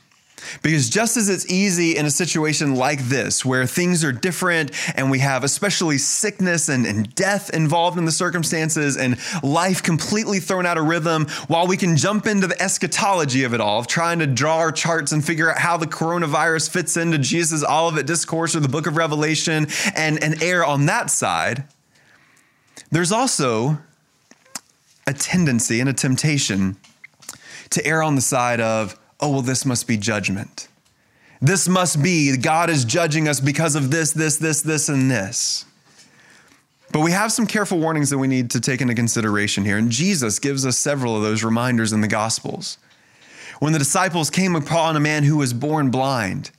Because 0.63 0.89
just 0.89 1.15
as 1.15 1.30
it's 1.30 1.48
easy 1.48 1.96
in 1.96 2.08
a 2.08 2.10
situation 2.10 2.74
like 2.74 3.02
this, 3.02 3.46
where 3.46 3.68
things 3.68 4.04
are 4.04 4.12
different 4.12 4.72
and 4.98 5.12
we 5.12 5.20
have 5.20 5.44
especially 5.44 6.00
sickness 6.00 6.70
and, 6.70 6.88
and, 6.88 7.13
death 7.13 7.52
involved 7.52 8.00
in 8.00 8.06
the 8.06 8.12
circumstances 8.12 8.98
and 8.98 9.20
life 9.44 9.84
completely 9.84 10.39
thrown 10.39 10.65
out 10.65 10.80
of 10.80 10.86
rhythm, 10.86 11.28
while 11.50 11.68
we 11.68 11.78
can 11.78 11.96
jump 11.98 12.26
into 12.26 12.48
the 12.48 12.60
eschatology 12.60 13.44
of 13.44 13.54
it 13.54 13.62
all, 13.62 13.78
of 13.78 13.86
trying 13.86 14.18
to 14.18 14.26
draw 14.26 14.58
our 14.58 14.72
charts 14.72 15.12
and 15.12 15.24
figure 15.24 15.52
out 15.52 15.60
how 15.60 15.78
the 15.78 15.86
coronavirus 15.86 16.72
fits 16.72 16.98
into 16.98 17.20
Jesus' 17.20 17.63
Olivet 17.63 18.08
Discourse 18.08 18.56
or 18.56 18.60
the 18.60 18.68
book 18.68 18.88
of 18.88 18.98
Revelation 18.98 19.68
and, 19.96 20.24
and 20.24 20.41
err 20.41 20.65
on 20.65 20.88
that 20.88 21.12
side, 21.12 21.65
there's 22.89 23.12
also 23.12 23.78
a 25.08 25.13
tendency 25.13 25.80
and 25.80 25.89
a 25.89 25.94
temptation 25.94 26.78
to 27.70 27.86
err 27.86 28.04
on 28.04 28.15
the 28.15 28.22
side 28.22 28.60
of, 28.60 29.00
oh, 29.20 29.32
well, 29.32 29.41
this 29.41 29.65
must 29.65 29.88
be 29.88 29.98
judgment. 29.98 30.68
This 31.41 31.68
must 31.68 32.02
be, 32.02 32.36
God 32.38 32.70
is 32.70 32.86
judging 32.86 33.28
us 33.28 33.39
because 33.39 33.76
of 33.76 33.91
this, 33.91 34.12
this, 34.12 34.38
this, 34.38 34.62
this, 34.62 34.89
and 34.89 35.12
this. 35.12 35.65
But 36.91 37.02
we 37.02 37.12
have 37.12 37.32
some 37.32 37.46
careful 37.46 37.80
warnings 37.80 38.10
that 38.10 38.18
we 38.18 38.28
need 38.28 38.52
to 38.52 38.62
take 38.62 38.82
into 38.82 38.96
consideration 38.96 39.65
here. 39.65 39.78
And 39.78 39.91
Jesus 39.91 40.39
gives 40.39 40.65
us 40.65 40.78
several 40.78 41.15
of 41.15 41.24
those 41.24 41.44
reminders 41.44 41.91
in 41.91 42.02
the 42.02 42.08
Gospels. 42.08 42.78
When 43.60 43.74
the 43.74 43.80
disciples 43.80 44.30
came 44.30 44.56
upon 44.56 44.96
a 44.96 45.00
man 45.00 45.24
who 45.24 45.38
was 45.38 45.54
born 45.54 45.91
blind, 45.91 46.52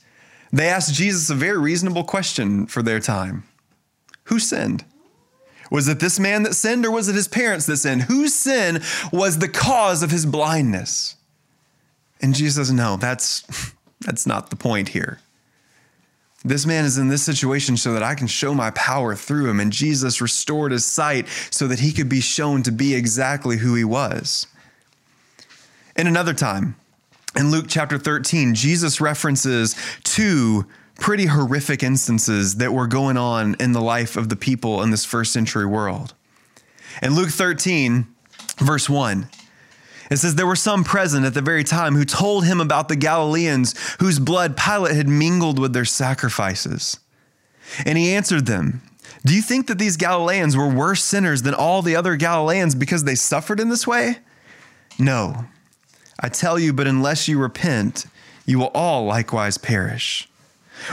they 0.51 0.67
asked 0.67 0.93
Jesus 0.93 1.29
a 1.29 1.35
very 1.35 1.57
reasonable 1.57 2.03
question 2.03 2.67
for 2.67 2.81
their 2.81 2.99
time 2.99 3.43
Who 4.25 4.39
sinned? 4.39 4.85
Was 5.69 5.87
it 5.87 5.99
this 5.99 6.19
man 6.19 6.43
that 6.43 6.53
sinned 6.53 6.85
or 6.85 6.91
was 6.91 7.09
it 7.09 7.15
his 7.15 7.27
parents 7.27 7.65
that 7.65 7.77
sinned? 7.77 8.03
Whose 8.03 8.33
sin 8.33 8.81
was 9.11 9.39
the 9.39 9.49
cause 9.49 10.03
of 10.03 10.11
his 10.11 10.25
blindness? 10.25 11.15
And 12.21 12.33
Jesus 12.33 12.55
says, 12.55 12.71
No, 12.71 12.97
that's, 12.97 13.73
that's 14.01 14.25
not 14.25 14.49
the 14.49 14.55
point 14.55 14.89
here. 14.89 15.19
This 16.45 16.65
man 16.65 16.85
is 16.85 16.97
in 16.97 17.09
this 17.09 17.23
situation 17.23 17.75
so 17.75 17.93
that 17.93 18.03
I 18.03 18.15
can 18.15 18.27
show 18.27 18.53
my 18.53 18.71
power 18.71 19.15
through 19.15 19.49
him. 19.49 19.59
And 19.59 19.71
Jesus 19.71 20.21
restored 20.21 20.71
his 20.71 20.85
sight 20.85 21.27
so 21.49 21.67
that 21.67 21.79
he 21.79 21.91
could 21.91 22.07
be 22.07 22.21
shown 22.21 22.63
to 22.63 22.71
be 22.71 22.93
exactly 22.93 23.57
who 23.57 23.75
he 23.75 23.83
was. 23.83 24.47
In 25.95 26.07
another 26.07 26.33
time, 26.33 26.75
in 27.35 27.51
Luke 27.51 27.65
chapter 27.67 27.97
13, 27.97 28.55
Jesus 28.55 29.01
references 29.01 29.75
two 30.03 30.65
pretty 30.99 31.25
horrific 31.25 31.83
instances 31.83 32.55
that 32.55 32.73
were 32.73 32.87
going 32.87 33.17
on 33.17 33.55
in 33.59 33.71
the 33.71 33.81
life 33.81 34.17
of 34.17 34.29
the 34.29 34.35
people 34.35 34.81
in 34.81 34.91
this 34.91 35.05
first 35.05 35.31
century 35.31 35.65
world. 35.65 36.13
In 37.01 37.15
Luke 37.15 37.29
13, 37.29 38.07
verse 38.57 38.89
1, 38.89 39.29
it 40.09 40.17
says, 40.17 40.35
There 40.35 40.47
were 40.47 40.55
some 40.55 40.83
present 40.83 41.25
at 41.25 41.33
the 41.33 41.41
very 41.41 41.63
time 41.63 41.95
who 41.95 42.05
told 42.05 42.45
him 42.45 42.59
about 42.59 42.87
the 42.87 42.95
Galileans 42.95 43.75
whose 43.99 44.19
blood 44.19 44.57
Pilate 44.57 44.95
had 44.95 45.07
mingled 45.07 45.59
with 45.59 45.73
their 45.73 45.85
sacrifices. 45.85 46.99
And 47.85 47.97
he 47.97 48.13
answered 48.13 48.45
them, 48.45 48.81
Do 49.25 49.35
you 49.35 49.41
think 49.41 49.67
that 49.67 49.77
these 49.77 49.97
Galileans 49.97 50.55
were 50.55 50.69
worse 50.69 51.03
sinners 51.03 51.41
than 51.41 51.53
all 51.53 51.81
the 51.81 51.95
other 51.95 52.15
Galileans 52.15 52.75
because 52.75 53.03
they 53.03 53.15
suffered 53.15 53.59
in 53.59 53.69
this 53.69 53.85
way? 53.85 54.17
No, 54.97 55.45
I 56.19 56.29
tell 56.29 56.57
you, 56.57 56.73
but 56.73 56.87
unless 56.87 57.27
you 57.27 57.37
repent, 57.37 58.05
you 58.45 58.57
will 58.57 58.71
all 58.73 59.05
likewise 59.05 59.57
perish. 59.57 60.27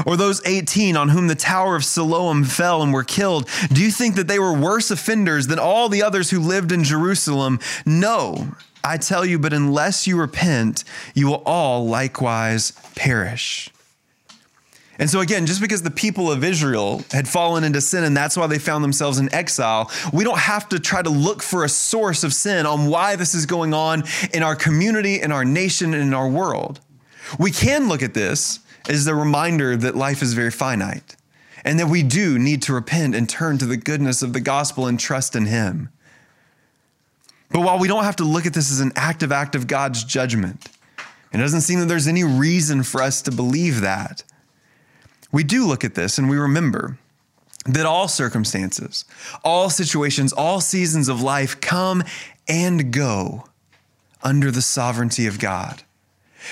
Or 0.07 0.17
those 0.17 0.45
18 0.47 0.97
on 0.97 1.11
whom 1.11 1.29
the 1.29 1.35
tower 1.35 1.77
of 1.77 1.85
Siloam 1.85 2.45
fell 2.45 2.83
and 2.83 2.93
were 2.93 3.05
killed, 3.05 3.49
do 3.73 3.83
you 3.83 3.91
think 3.91 4.17
that 4.17 4.29
they 4.29 4.39
were 4.39 4.53
worse 4.53 4.91
offenders 4.91 5.47
than 5.47 5.59
all 5.59 5.89
the 5.89 6.03
others 6.03 6.31
who 6.31 6.41
lived 6.41 6.73
in 6.73 6.85
Jerusalem? 6.85 7.61
No, 7.87 8.55
I 8.83 8.99
tell 8.99 9.25
you, 9.25 9.39
but 9.39 9.53
unless 9.53 10.07
you 10.07 10.19
repent, 10.19 10.85
you 11.15 11.29
will 11.29 11.43
all 11.47 11.87
likewise 11.87 12.73
perish. 12.95 13.71
And 14.99 15.11
so, 15.11 15.21
again, 15.21 15.47
just 15.47 15.61
because 15.61 15.83
the 15.83 15.91
people 15.91 16.31
of 16.31 16.45
Israel 16.45 17.03
had 17.11 17.27
fallen 17.27 17.65
into 17.65 17.81
sin 17.81 18.05
and 18.05 18.17
that's 18.17 18.37
why 18.37 18.47
they 18.47 18.59
found 18.59 18.85
themselves 18.85 19.19
in 19.19 19.33
exile, 19.35 19.91
we 20.13 20.23
don't 20.23 20.39
have 20.39 20.69
to 20.69 20.79
try 20.79 21.03
to 21.03 21.11
look 21.11 21.43
for 21.43 21.65
a 21.65 21.69
source 21.69 22.23
of 22.23 22.33
sin 22.33 22.65
on 22.65 22.87
why 22.87 23.17
this 23.17 23.35
is 23.35 23.47
going 23.47 23.75
on 23.75 24.05
in 24.33 24.43
our 24.43 24.55
community, 24.55 25.21
in 25.21 25.33
our 25.33 25.45
nation, 25.45 25.95
and 25.95 26.03
in 26.03 26.15
our 26.15 26.29
world. 26.29 26.81
We 27.39 27.51
can 27.51 27.89
look 27.89 28.03
at 28.03 28.15
this 28.15 28.61
as 28.89 29.05
the 29.05 29.15
reminder 29.15 29.77
that 29.77 29.97
life 29.97 30.23
is 30.23 30.35
very 30.35 30.51
finite 30.51 31.17
and 31.65 31.81
that 31.81 31.89
we 31.89 32.03
do 32.03 32.39
need 32.39 32.63
to 32.63 32.73
repent 32.73 33.15
and 33.15 33.29
turn 33.29 33.59
to 33.59 33.67
the 33.67 33.77
goodness 33.77 34.23
of 34.23 34.33
the 34.33 34.41
gospel 34.41 34.87
and 34.87 35.01
trust 35.01 35.35
in 35.35 35.47
Him. 35.47 35.89
But 37.51 37.61
while 37.61 37.79
we 37.79 37.89
don't 37.89 38.05
have 38.05 38.17
to 38.17 38.25
look 38.25 38.47
at 38.47 38.55
this 38.55 38.71
as 38.71 38.81
an 38.81 38.93
active 38.97 39.33
act 39.33 39.55
of 39.55 39.67
God's 39.67 40.05
judgment, 40.05 40.69
it 41.33 41.39
doesn't 41.39 41.63
seem 41.63 41.81
that 41.81 41.87
there's 41.87 42.07
any 42.07 42.25
reason 42.25 42.83
for 42.83 43.03
us 43.03 43.23
to 43.23 43.33
believe 43.33 43.81
that. 43.81 44.23
We 45.33 45.43
do 45.43 45.67
look 45.67 45.85
at 45.85 45.95
this 45.95 46.19
and 46.19 46.29
we 46.29 46.37
remember 46.37 46.99
that 47.67 47.87
all 47.87 48.09
circumstances, 48.09 49.05
all 49.43 49.71
situations, 49.71 50.33
all 50.33 50.61
seasons 50.61 51.09
of 51.09 51.23
life 51.23 51.61
come 51.61 52.05
and 52.47 52.93
go 52.93 53.45
under 54.23 54.51
the 54.51 54.63
sovereignty 54.63 55.27
of 55.27 55.39
God. 55.39 55.83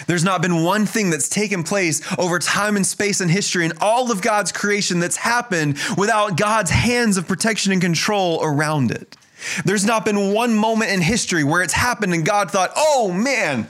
There's 0.07 0.25
not 0.25 0.43
been 0.43 0.63
one 0.65 0.87
thing 0.87 1.11
that's 1.11 1.29
taken 1.29 1.63
place 1.63 2.01
over 2.19 2.39
time 2.39 2.77
and 2.77 2.87
space 2.87 3.21
and 3.21 3.31
history 3.31 3.65
and 3.65 3.75
all 3.81 4.11
of 4.11 4.23
God's 4.23 4.53
creation 4.53 5.01
that's 5.01 5.17
happened 5.17 5.79
without 5.97 6.37
God's 6.37 6.71
hands 6.71 7.17
of 7.17 7.29
protection 7.29 7.73
and 7.73 7.81
control 7.81 8.41
around 8.43 8.91
it. 8.91 9.17
There's 9.65 9.85
not 9.85 10.05
been 10.05 10.33
one 10.33 10.55
moment 10.55 10.93
in 10.93 11.01
history 11.01 11.45
where 11.45 11.63
it's 11.63 11.73
happened 11.73 12.15
and 12.15 12.25
God 12.25 12.51
thought, 12.51 12.71
oh 12.77 13.13
man, 13.13 13.67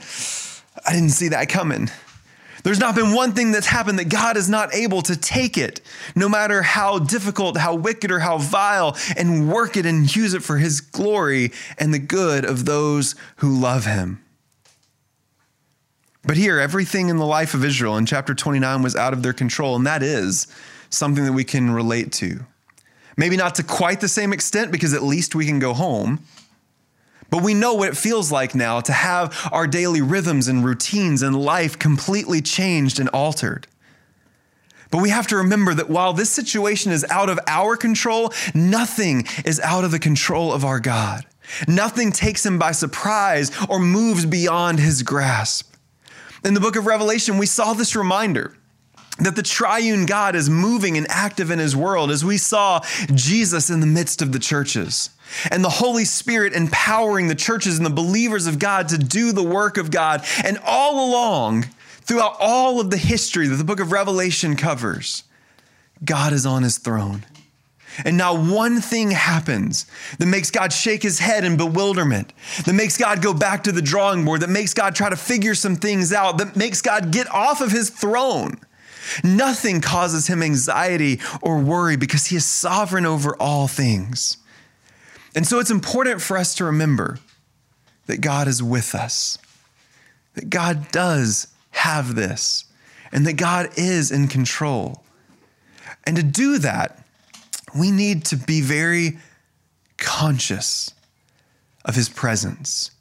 I 0.85 0.93
didn't 0.93 1.09
see 1.09 1.29
that 1.29 1.49
coming. 1.49 1.89
There's 2.63 2.79
not 2.79 2.95
been 2.95 3.13
one 3.13 3.33
thing 3.33 3.51
that's 3.51 3.67
happened 3.67 3.99
that 3.99 4.07
God 4.09 4.37
is 4.37 4.49
not 4.49 4.73
able 4.73 5.01
to 5.03 5.17
take 5.17 5.57
it, 5.57 5.81
no 6.15 6.29
matter 6.29 6.61
how 6.61 6.97
difficult, 6.97 7.57
how 7.57 7.75
wicked, 7.75 8.09
or 8.09 8.19
how 8.19 8.37
vile, 8.37 8.95
and 9.17 9.51
work 9.51 9.75
it 9.75 9.85
and 9.85 10.13
use 10.15 10.33
it 10.33 10.43
for 10.43 10.57
His 10.57 10.79
glory 10.79 11.51
and 11.77 11.93
the 11.93 11.99
good 11.99 12.45
of 12.45 12.63
those 12.63 13.15
who 13.37 13.59
love 13.59 13.85
Him. 13.85 14.22
But 16.25 16.37
here, 16.37 16.59
everything 16.59 17.09
in 17.09 17.17
the 17.17 17.25
life 17.25 17.53
of 17.53 17.65
Israel 17.65 17.97
in 17.97 18.05
chapter 18.05 18.33
29 18.33 18.81
was 18.81 18.95
out 18.95 19.13
of 19.13 19.23
their 19.23 19.33
control, 19.33 19.75
and 19.75 19.85
that 19.85 20.01
is 20.01 20.47
something 20.89 21.25
that 21.25 21.33
we 21.33 21.43
can 21.43 21.71
relate 21.71 22.11
to. 22.13 22.45
Maybe 23.17 23.35
not 23.35 23.55
to 23.55 23.63
quite 23.63 23.99
the 23.99 24.07
same 24.07 24.31
extent 24.31 24.71
because 24.71 24.93
at 24.93 25.03
least 25.03 25.35
we 25.35 25.45
can 25.45 25.59
go 25.59 25.73
home. 25.73 26.21
But 27.29 27.43
we 27.43 27.53
know 27.53 27.73
what 27.73 27.89
it 27.89 27.97
feels 27.97 28.31
like 28.31 28.55
now 28.55 28.79
to 28.81 28.93
have 28.93 29.49
our 29.51 29.67
daily 29.67 30.01
rhythms 30.01 30.47
and 30.47 30.63
routines 30.63 31.21
and 31.21 31.35
life 31.35 31.77
completely 31.77 32.41
changed 32.41 32.99
and 32.99 33.09
altered. 33.09 33.67
But 34.91 35.01
we 35.01 35.09
have 35.09 35.27
to 35.27 35.37
remember 35.37 35.73
that 35.73 35.89
while 35.89 36.13
this 36.13 36.29
situation 36.29 36.91
is 36.91 37.03
out 37.09 37.29
of 37.29 37.39
our 37.47 37.75
control, 37.75 38.31
nothing 38.53 39.25
is 39.43 39.59
out 39.59 39.83
of 39.83 39.89
the 39.89 39.99
control 39.99 40.53
of 40.53 40.63
our 40.63 40.79
God. 40.79 41.25
Nothing 41.67 42.11
takes 42.11 42.45
him 42.45 42.59
by 42.59 42.71
surprise 42.71 43.51
or 43.67 43.79
moves 43.79 44.25
beyond 44.25 44.79
his 44.79 45.01
grasp. 45.01 45.72
In 46.43 46.53
the 46.53 46.59
book 46.59 46.75
of 46.75 46.85
Revelation, 46.85 47.37
we 47.37 47.45
saw 47.45 47.73
this 47.73 47.95
reminder 47.95 48.53
that 49.19 49.35
the 49.35 49.43
triune 49.43 50.05
God 50.05 50.35
is 50.35 50.49
moving 50.49 50.97
and 50.97 51.07
active 51.09 51.51
in 51.51 51.59
his 51.59 51.75
world 51.75 52.11
as 52.11 52.25
we 52.25 52.37
saw 52.37 52.81
Jesus 53.13 53.69
in 53.69 53.79
the 53.79 53.87
midst 53.87 54.21
of 54.21 54.31
the 54.31 54.39
churches 54.39 55.11
and 55.51 55.63
the 55.63 55.69
Holy 55.69 56.03
Spirit 56.03 56.53
empowering 56.53 57.27
the 57.27 57.35
churches 57.35 57.77
and 57.77 57.85
the 57.85 57.91
believers 57.91 58.47
of 58.47 58.59
God 58.59 58.89
to 58.89 58.97
do 58.97 59.31
the 59.31 59.43
work 59.43 59.77
of 59.77 59.91
God. 59.91 60.25
And 60.43 60.59
all 60.65 61.09
along, 61.09 61.67
throughout 62.01 62.35
all 62.39 62.79
of 62.79 62.89
the 62.89 62.97
history 62.97 63.47
that 63.47 63.55
the 63.55 63.63
book 63.63 63.79
of 63.79 63.91
Revelation 63.91 64.55
covers, 64.55 65.23
God 66.03 66.33
is 66.33 66.45
on 66.45 66.63
his 66.63 66.77
throne. 66.77 67.25
And 68.05 68.17
not 68.17 68.39
one 68.39 68.81
thing 68.81 69.11
happens 69.11 69.85
that 70.17 70.25
makes 70.25 70.49
God 70.49 70.73
shake 70.73 71.03
his 71.03 71.19
head 71.19 71.43
in 71.43 71.57
bewilderment, 71.57 72.33
that 72.65 72.73
makes 72.73 72.97
God 72.97 73.21
go 73.21 73.33
back 73.33 73.63
to 73.63 73.71
the 73.71 73.81
drawing 73.81 74.25
board, 74.25 74.41
that 74.41 74.49
makes 74.49 74.73
God 74.73 74.95
try 74.95 75.09
to 75.09 75.15
figure 75.15 75.55
some 75.55 75.75
things 75.75 76.11
out, 76.11 76.37
that 76.39 76.55
makes 76.55 76.81
God 76.81 77.11
get 77.11 77.29
off 77.29 77.61
of 77.61 77.71
his 77.71 77.89
throne. 77.89 78.57
Nothing 79.23 79.81
causes 79.81 80.27
him 80.27 80.41
anxiety 80.41 81.19
or 81.41 81.59
worry 81.59 81.97
because 81.97 82.27
he 82.27 82.35
is 82.35 82.45
sovereign 82.45 83.05
over 83.05 83.35
all 83.39 83.67
things. 83.67 84.37
And 85.35 85.45
so 85.45 85.59
it's 85.59 85.71
important 85.71 86.21
for 86.21 86.37
us 86.37 86.55
to 86.55 86.65
remember 86.65 87.19
that 88.05 88.21
God 88.21 88.47
is 88.47 88.61
with 88.61 88.95
us, 88.95 89.37
that 90.35 90.49
God 90.49 90.91
does 90.91 91.47
have 91.71 92.15
this, 92.15 92.65
and 93.11 93.25
that 93.27 93.33
God 93.33 93.69
is 93.77 94.11
in 94.11 94.27
control. 94.27 95.03
And 96.05 96.15
to 96.15 96.23
do 96.23 96.57
that, 96.59 97.02
we 97.77 97.91
need 97.91 98.25
to 98.25 98.37
be 98.37 98.61
very 98.61 99.17
conscious 99.97 100.93
of 101.85 101.95
his 101.95 102.09
presence 102.09 102.91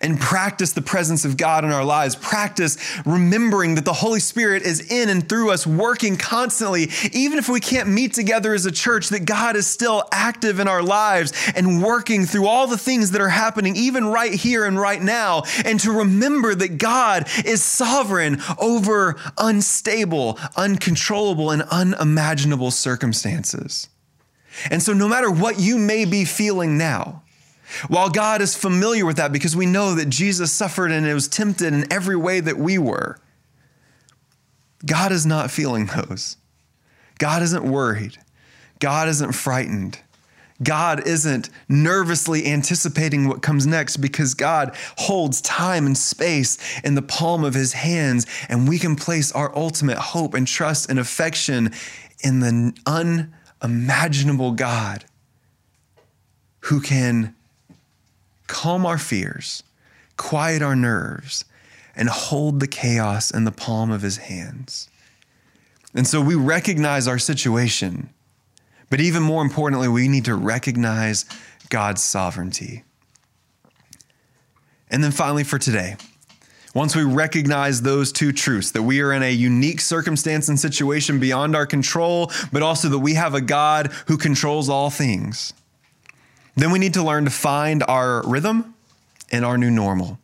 and 0.00 0.20
practice 0.20 0.72
the 0.72 0.82
presence 0.82 1.24
of 1.24 1.36
God 1.36 1.64
in 1.64 1.72
our 1.72 1.84
lives. 1.84 2.16
Practice 2.16 2.76
remembering 3.06 3.76
that 3.76 3.84
the 3.84 3.92
Holy 3.92 4.20
Spirit 4.20 4.62
is 4.62 4.90
in 4.90 5.08
and 5.08 5.28
through 5.28 5.50
us, 5.50 5.66
working 5.66 6.16
constantly. 6.16 6.88
Even 7.12 7.38
if 7.38 7.48
we 7.48 7.60
can't 7.60 7.88
meet 7.88 8.12
together 8.12 8.54
as 8.54 8.66
a 8.66 8.72
church, 8.72 9.08
that 9.10 9.24
God 9.24 9.56
is 9.56 9.66
still 9.66 10.04
active 10.12 10.58
in 10.58 10.68
our 10.68 10.82
lives 10.82 11.32
and 11.54 11.82
working 11.82 12.26
through 12.26 12.46
all 12.46 12.66
the 12.66 12.78
things 12.78 13.12
that 13.12 13.20
are 13.20 13.28
happening, 13.28 13.76
even 13.76 14.06
right 14.06 14.32
here 14.34 14.64
and 14.64 14.78
right 14.78 15.00
now. 15.00 15.44
And 15.64 15.78
to 15.80 15.92
remember 15.92 16.54
that 16.54 16.78
God 16.78 17.28
is 17.44 17.62
sovereign 17.62 18.42
over 18.58 19.16
unstable, 19.38 20.38
uncontrollable, 20.56 21.50
and 21.50 21.62
unimaginable 21.62 22.70
circumstances. 22.70 23.88
And 24.70 24.82
so, 24.82 24.92
no 24.92 25.08
matter 25.08 25.30
what 25.30 25.58
you 25.58 25.78
may 25.78 26.04
be 26.04 26.24
feeling 26.24 26.78
now, 26.78 27.22
while 27.88 28.10
God 28.10 28.40
is 28.40 28.56
familiar 28.56 29.04
with 29.04 29.16
that 29.16 29.32
because 29.32 29.56
we 29.56 29.66
know 29.66 29.94
that 29.94 30.08
Jesus 30.08 30.52
suffered 30.52 30.90
and 30.90 31.06
it 31.06 31.14
was 31.14 31.28
tempted 31.28 31.72
in 31.72 31.92
every 31.92 32.16
way 32.16 32.40
that 32.40 32.56
we 32.56 32.78
were, 32.78 33.18
God 34.84 35.12
is 35.12 35.26
not 35.26 35.50
feeling 35.50 35.86
those. 35.86 36.36
God 37.18 37.42
isn't 37.42 37.64
worried. 37.64 38.18
God 38.78 39.08
isn't 39.08 39.32
frightened. 39.32 39.98
God 40.62 41.06
isn't 41.06 41.50
nervously 41.68 42.46
anticipating 42.46 43.28
what 43.28 43.42
comes 43.42 43.66
next 43.66 43.98
because 43.98 44.34
God 44.34 44.74
holds 44.96 45.40
time 45.42 45.86
and 45.86 45.96
space 45.96 46.80
in 46.80 46.94
the 46.94 47.02
palm 47.02 47.44
of 47.44 47.52
his 47.52 47.74
hands, 47.74 48.26
and 48.48 48.68
we 48.68 48.78
can 48.78 48.96
place 48.96 49.32
our 49.32 49.54
ultimate 49.56 49.98
hope 49.98 50.32
and 50.34 50.46
trust 50.46 50.88
and 50.88 50.98
affection 50.98 51.72
in 52.20 52.40
the 52.40 52.74
unimaginable 53.66 54.52
God 54.52 55.04
who 56.60 56.80
can 56.80 57.34
calm 58.46 58.86
our 58.86 58.96
fears, 58.96 59.64
quiet 60.16 60.62
our 60.62 60.76
nerves, 60.76 61.44
and 61.96 62.08
hold 62.08 62.60
the 62.60 62.68
chaos 62.68 63.32
in 63.32 63.42
the 63.44 63.50
palm 63.50 63.90
of 63.90 64.02
his 64.02 64.18
hands. 64.18 64.88
And 65.94 66.06
so 66.06 66.20
we 66.20 66.36
recognize 66.36 67.08
our 67.08 67.18
situation, 67.18 68.10
But 68.88 69.00
even 69.00 69.22
more 69.22 69.42
importantly, 69.42 69.88
we 69.88 70.06
need 70.06 70.26
to 70.26 70.36
recognize 70.36 71.24
God's 71.70 72.02
sovereignty. 72.02 72.84
And 74.88 75.02
then 75.02 75.10
finally, 75.10 75.42
for 75.42 75.58
today, 75.58 75.96
once 76.76 76.94
we 76.94 77.02
recognize 77.02 77.80
those 77.80 78.12
two 78.12 78.30
truths, 78.30 78.72
that 78.72 78.82
we 78.82 79.00
are 79.00 79.10
in 79.10 79.22
a 79.22 79.32
unique 79.32 79.80
circumstance 79.80 80.50
and 80.50 80.60
situation 80.60 81.18
beyond 81.18 81.56
our 81.56 81.64
control, 81.64 82.30
but 82.52 82.60
also 82.60 82.90
that 82.90 82.98
we 82.98 83.14
have 83.14 83.32
a 83.32 83.40
God 83.40 83.90
who 84.08 84.18
controls 84.18 84.68
all 84.68 84.90
things, 84.90 85.54
then 86.54 86.70
we 86.70 86.78
need 86.78 86.92
to 86.92 87.02
learn 87.02 87.24
to 87.24 87.30
find 87.30 87.82
our 87.84 88.22
rhythm 88.28 88.74
and 89.32 89.42
our 89.42 89.56
new 89.56 89.70
normal. 89.70 90.18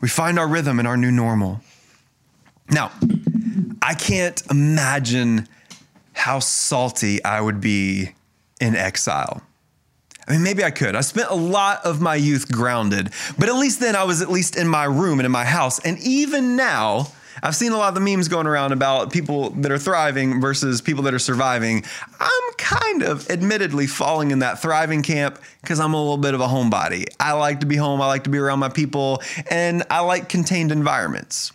We 0.00 0.08
find 0.08 0.38
our 0.38 0.48
rhythm 0.48 0.80
in 0.80 0.86
our 0.86 0.96
new 0.96 1.10
normal. 1.10 1.60
Now, 2.70 2.90
I 3.82 3.92
can't 3.92 4.42
imagine 4.50 5.46
how 6.14 6.38
salty 6.38 7.22
I 7.22 7.38
would 7.42 7.60
be 7.60 8.12
in 8.62 8.76
exile. 8.76 9.42
I 10.30 10.34
mean, 10.34 10.44
maybe 10.44 10.62
I 10.62 10.70
could. 10.70 10.94
I 10.94 11.00
spent 11.00 11.28
a 11.28 11.34
lot 11.34 11.84
of 11.84 12.00
my 12.00 12.14
youth 12.14 12.52
grounded, 12.52 13.10
but 13.36 13.48
at 13.48 13.56
least 13.56 13.80
then 13.80 13.96
I 13.96 14.04
was 14.04 14.22
at 14.22 14.30
least 14.30 14.56
in 14.56 14.68
my 14.68 14.84
room 14.84 15.18
and 15.18 15.26
in 15.26 15.32
my 15.32 15.44
house. 15.44 15.80
And 15.80 15.98
even 15.98 16.54
now, 16.54 17.08
I've 17.42 17.56
seen 17.56 17.72
a 17.72 17.76
lot 17.76 17.88
of 17.88 17.96
the 17.96 18.00
memes 18.00 18.28
going 18.28 18.46
around 18.46 18.70
about 18.70 19.12
people 19.12 19.50
that 19.50 19.72
are 19.72 19.78
thriving 19.78 20.40
versus 20.40 20.80
people 20.80 21.02
that 21.02 21.14
are 21.14 21.18
surviving. 21.18 21.82
I'm 22.20 22.52
kind 22.58 23.02
of 23.02 23.28
admittedly 23.28 23.88
falling 23.88 24.30
in 24.30 24.38
that 24.38 24.62
thriving 24.62 25.02
camp 25.02 25.40
because 25.62 25.80
I'm 25.80 25.94
a 25.94 26.00
little 26.00 26.16
bit 26.16 26.34
of 26.34 26.40
a 26.40 26.46
homebody. 26.46 27.06
I 27.18 27.32
like 27.32 27.58
to 27.60 27.66
be 27.66 27.74
home, 27.74 28.00
I 28.00 28.06
like 28.06 28.22
to 28.24 28.30
be 28.30 28.38
around 28.38 28.60
my 28.60 28.68
people, 28.68 29.22
and 29.50 29.82
I 29.90 29.98
like 29.98 30.28
contained 30.28 30.70
environments. 30.70 31.50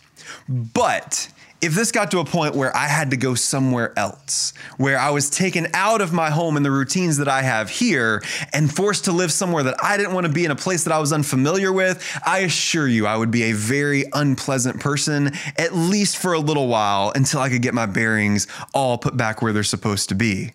But 0.50 1.28
if 1.60 1.74
this 1.74 1.90
got 1.90 2.10
to 2.10 2.18
a 2.18 2.24
point 2.24 2.54
where 2.54 2.76
I 2.76 2.86
had 2.86 3.10
to 3.10 3.16
go 3.16 3.34
somewhere 3.34 3.98
else, 3.98 4.52
where 4.76 4.98
I 4.98 5.10
was 5.10 5.30
taken 5.30 5.68
out 5.72 6.00
of 6.00 6.12
my 6.12 6.30
home 6.30 6.56
and 6.56 6.64
the 6.64 6.70
routines 6.70 7.16
that 7.16 7.28
I 7.28 7.42
have 7.42 7.70
here 7.70 8.22
and 8.52 8.74
forced 8.74 9.06
to 9.06 9.12
live 9.12 9.32
somewhere 9.32 9.62
that 9.62 9.82
I 9.82 9.96
didn't 9.96 10.12
want 10.12 10.26
to 10.26 10.32
be 10.32 10.44
in 10.44 10.50
a 10.50 10.56
place 10.56 10.84
that 10.84 10.92
I 10.92 10.98
was 10.98 11.12
unfamiliar 11.12 11.72
with, 11.72 12.04
I 12.26 12.40
assure 12.40 12.86
you 12.86 13.06
I 13.06 13.16
would 13.16 13.30
be 13.30 13.44
a 13.44 13.52
very 13.52 14.04
unpleasant 14.12 14.80
person, 14.80 15.32
at 15.56 15.74
least 15.74 16.18
for 16.18 16.34
a 16.34 16.38
little 16.38 16.68
while 16.68 17.10
until 17.14 17.40
I 17.40 17.48
could 17.48 17.62
get 17.62 17.74
my 17.74 17.86
bearings 17.86 18.46
all 18.74 18.98
put 18.98 19.16
back 19.16 19.40
where 19.40 19.52
they're 19.52 19.62
supposed 19.62 20.10
to 20.10 20.14
be. 20.14 20.52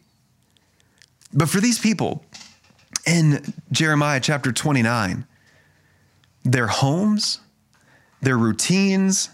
But 1.34 1.50
for 1.50 1.60
these 1.60 1.80
people 1.80 2.24
in 3.08 3.54
Jeremiah 3.72 4.20
chapter 4.20 4.52
29, 4.52 5.26
their 6.44 6.68
homes, 6.68 7.40
their 8.22 8.38
routines, 8.38 9.30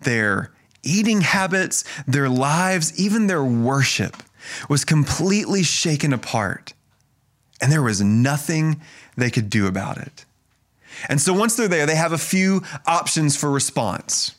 their 0.00 0.52
eating 0.82 1.20
habits, 1.20 1.84
their 2.06 2.28
lives, 2.28 2.98
even 2.98 3.26
their 3.26 3.44
worship 3.44 4.16
was 4.68 4.84
completely 4.84 5.62
shaken 5.62 6.12
apart. 6.12 6.72
And 7.60 7.70
there 7.70 7.82
was 7.82 8.00
nothing 8.00 8.80
they 9.16 9.30
could 9.30 9.50
do 9.50 9.66
about 9.66 9.98
it. 9.98 10.24
And 11.08 11.20
so 11.20 11.32
once 11.32 11.56
they're 11.56 11.68
there, 11.68 11.86
they 11.86 11.96
have 11.96 12.12
a 12.12 12.18
few 12.18 12.62
options 12.86 13.36
for 13.36 13.50
response. 13.50 14.34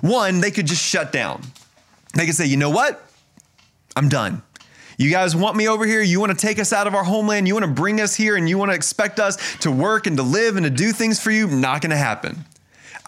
One, 0.00 0.40
they 0.40 0.50
could 0.50 0.66
just 0.66 0.82
shut 0.82 1.12
down. 1.12 1.42
They 2.14 2.26
could 2.26 2.34
say, 2.34 2.46
you 2.46 2.56
know 2.56 2.70
what? 2.70 3.04
I'm 3.96 4.08
done. 4.08 4.42
You 4.98 5.10
guys 5.10 5.34
want 5.34 5.56
me 5.56 5.66
over 5.66 5.86
here? 5.86 6.02
You 6.02 6.20
want 6.20 6.30
to 6.30 6.46
take 6.46 6.58
us 6.58 6.72
out 6.72 6.86
of 6.86 6.94
our 6.94 7.04
homeland? 7.04 7.48
You 7.48 7.54
want 7.54 7.64
to 7.64 7.72
bring 7.72 8.00
us 8.00 8.14
here 8.14 8.36
and 8.36 8.48
you 8.48 8.58
want 8.58 8.70
to 8.70 8.74
expect 8.74 9.18
us 9.18 9.56
to 9.60 9.70
work 9.70 10.06
and 10.06 10.16
to 10.18 10.22
live 10.22 10.56
and 10.56 10.64
to 10.64 10.70
do 10.70 10.92
things 10.92 11.18
for 11.18 11.30
you? 11.30 11.46
Not 11.46 11.80
going 11.80 11.90
to 11.90 11.96
happen. 11.96 12.44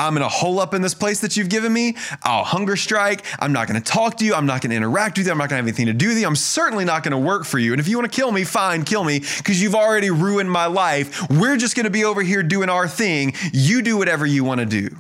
I'm 0.03 0.15
going 0.15 0.23
to 0.23 0.29
hole 0.29 0.59
up 0.59 0.75
in 0.75 0.83
this 0.83 0.95
place 0.95 1.21
that 1.21 1.37
you've 1.37 1.49
given 1.49 1.73
me. 1.73 1.97
I'll 2.23 2.45
hunger 2.45 2.77
strike. 2.77 3.25
I'm 3.39 3.53
not 3.53 3.69
going 3.69 3.81
to 3.81 3.93
talk 3.93 4.17
to 4.19 4.25
you. 4.25 4.35
I'm 4.35 4.47
not 4.47 4.61
going 4.61 4.71
to 4.71 4.77
interact 4.77 5.17
with 5.17 5.27
you. 5.27 5.33
I'm 5.33 5.39
not 5.39 5.49
going 5.49 5.63
to 5.63 5.65
have 5.65 5.67
anything 5.67 5.87
to 5.87 5.93
do 5.93 6.09
with 6.09 6.19
you. 6.19 6.27
I'm 6.27 6.37
certainly 6.37 6.85
not 6.85 7.03
going 7.03 7.13
to 7.13 7.19
work 7.19 7.45
for 7.45 7.59
you. 7.59 7.73
And 7.73 7.81
if 7.81 7.87
you 7.87 7.97
want 7.97 8.11
to 8.11 8.17
kill 8.17 8.33
me, 8.33 8.45
fine, 8.45 8.85
kill 8.85 9.05
me 9.05 9.21
because 9.39 9.63
you've 9.63 9.75
already 9.75 10.11
ruined 10.11 10.51
my 10.51 10.67
life. 10.67 11.29
We're 11.31 11.57
just 11.57 11.77
going 11.77 11.85
to 11.85 11.91
be 11.91 12.05
over 12.05 12.23
here 12.23 12.43
doing 12.43 12.69
our 12.69 12.89
thing. 12.89 13.35
You 13.53 13.83
do 13.83 13.97
whatever 13.97 14.27
you 14.27 14.43
want 14.43 14.61
to 14.61 14.67
do. 14.67 14.97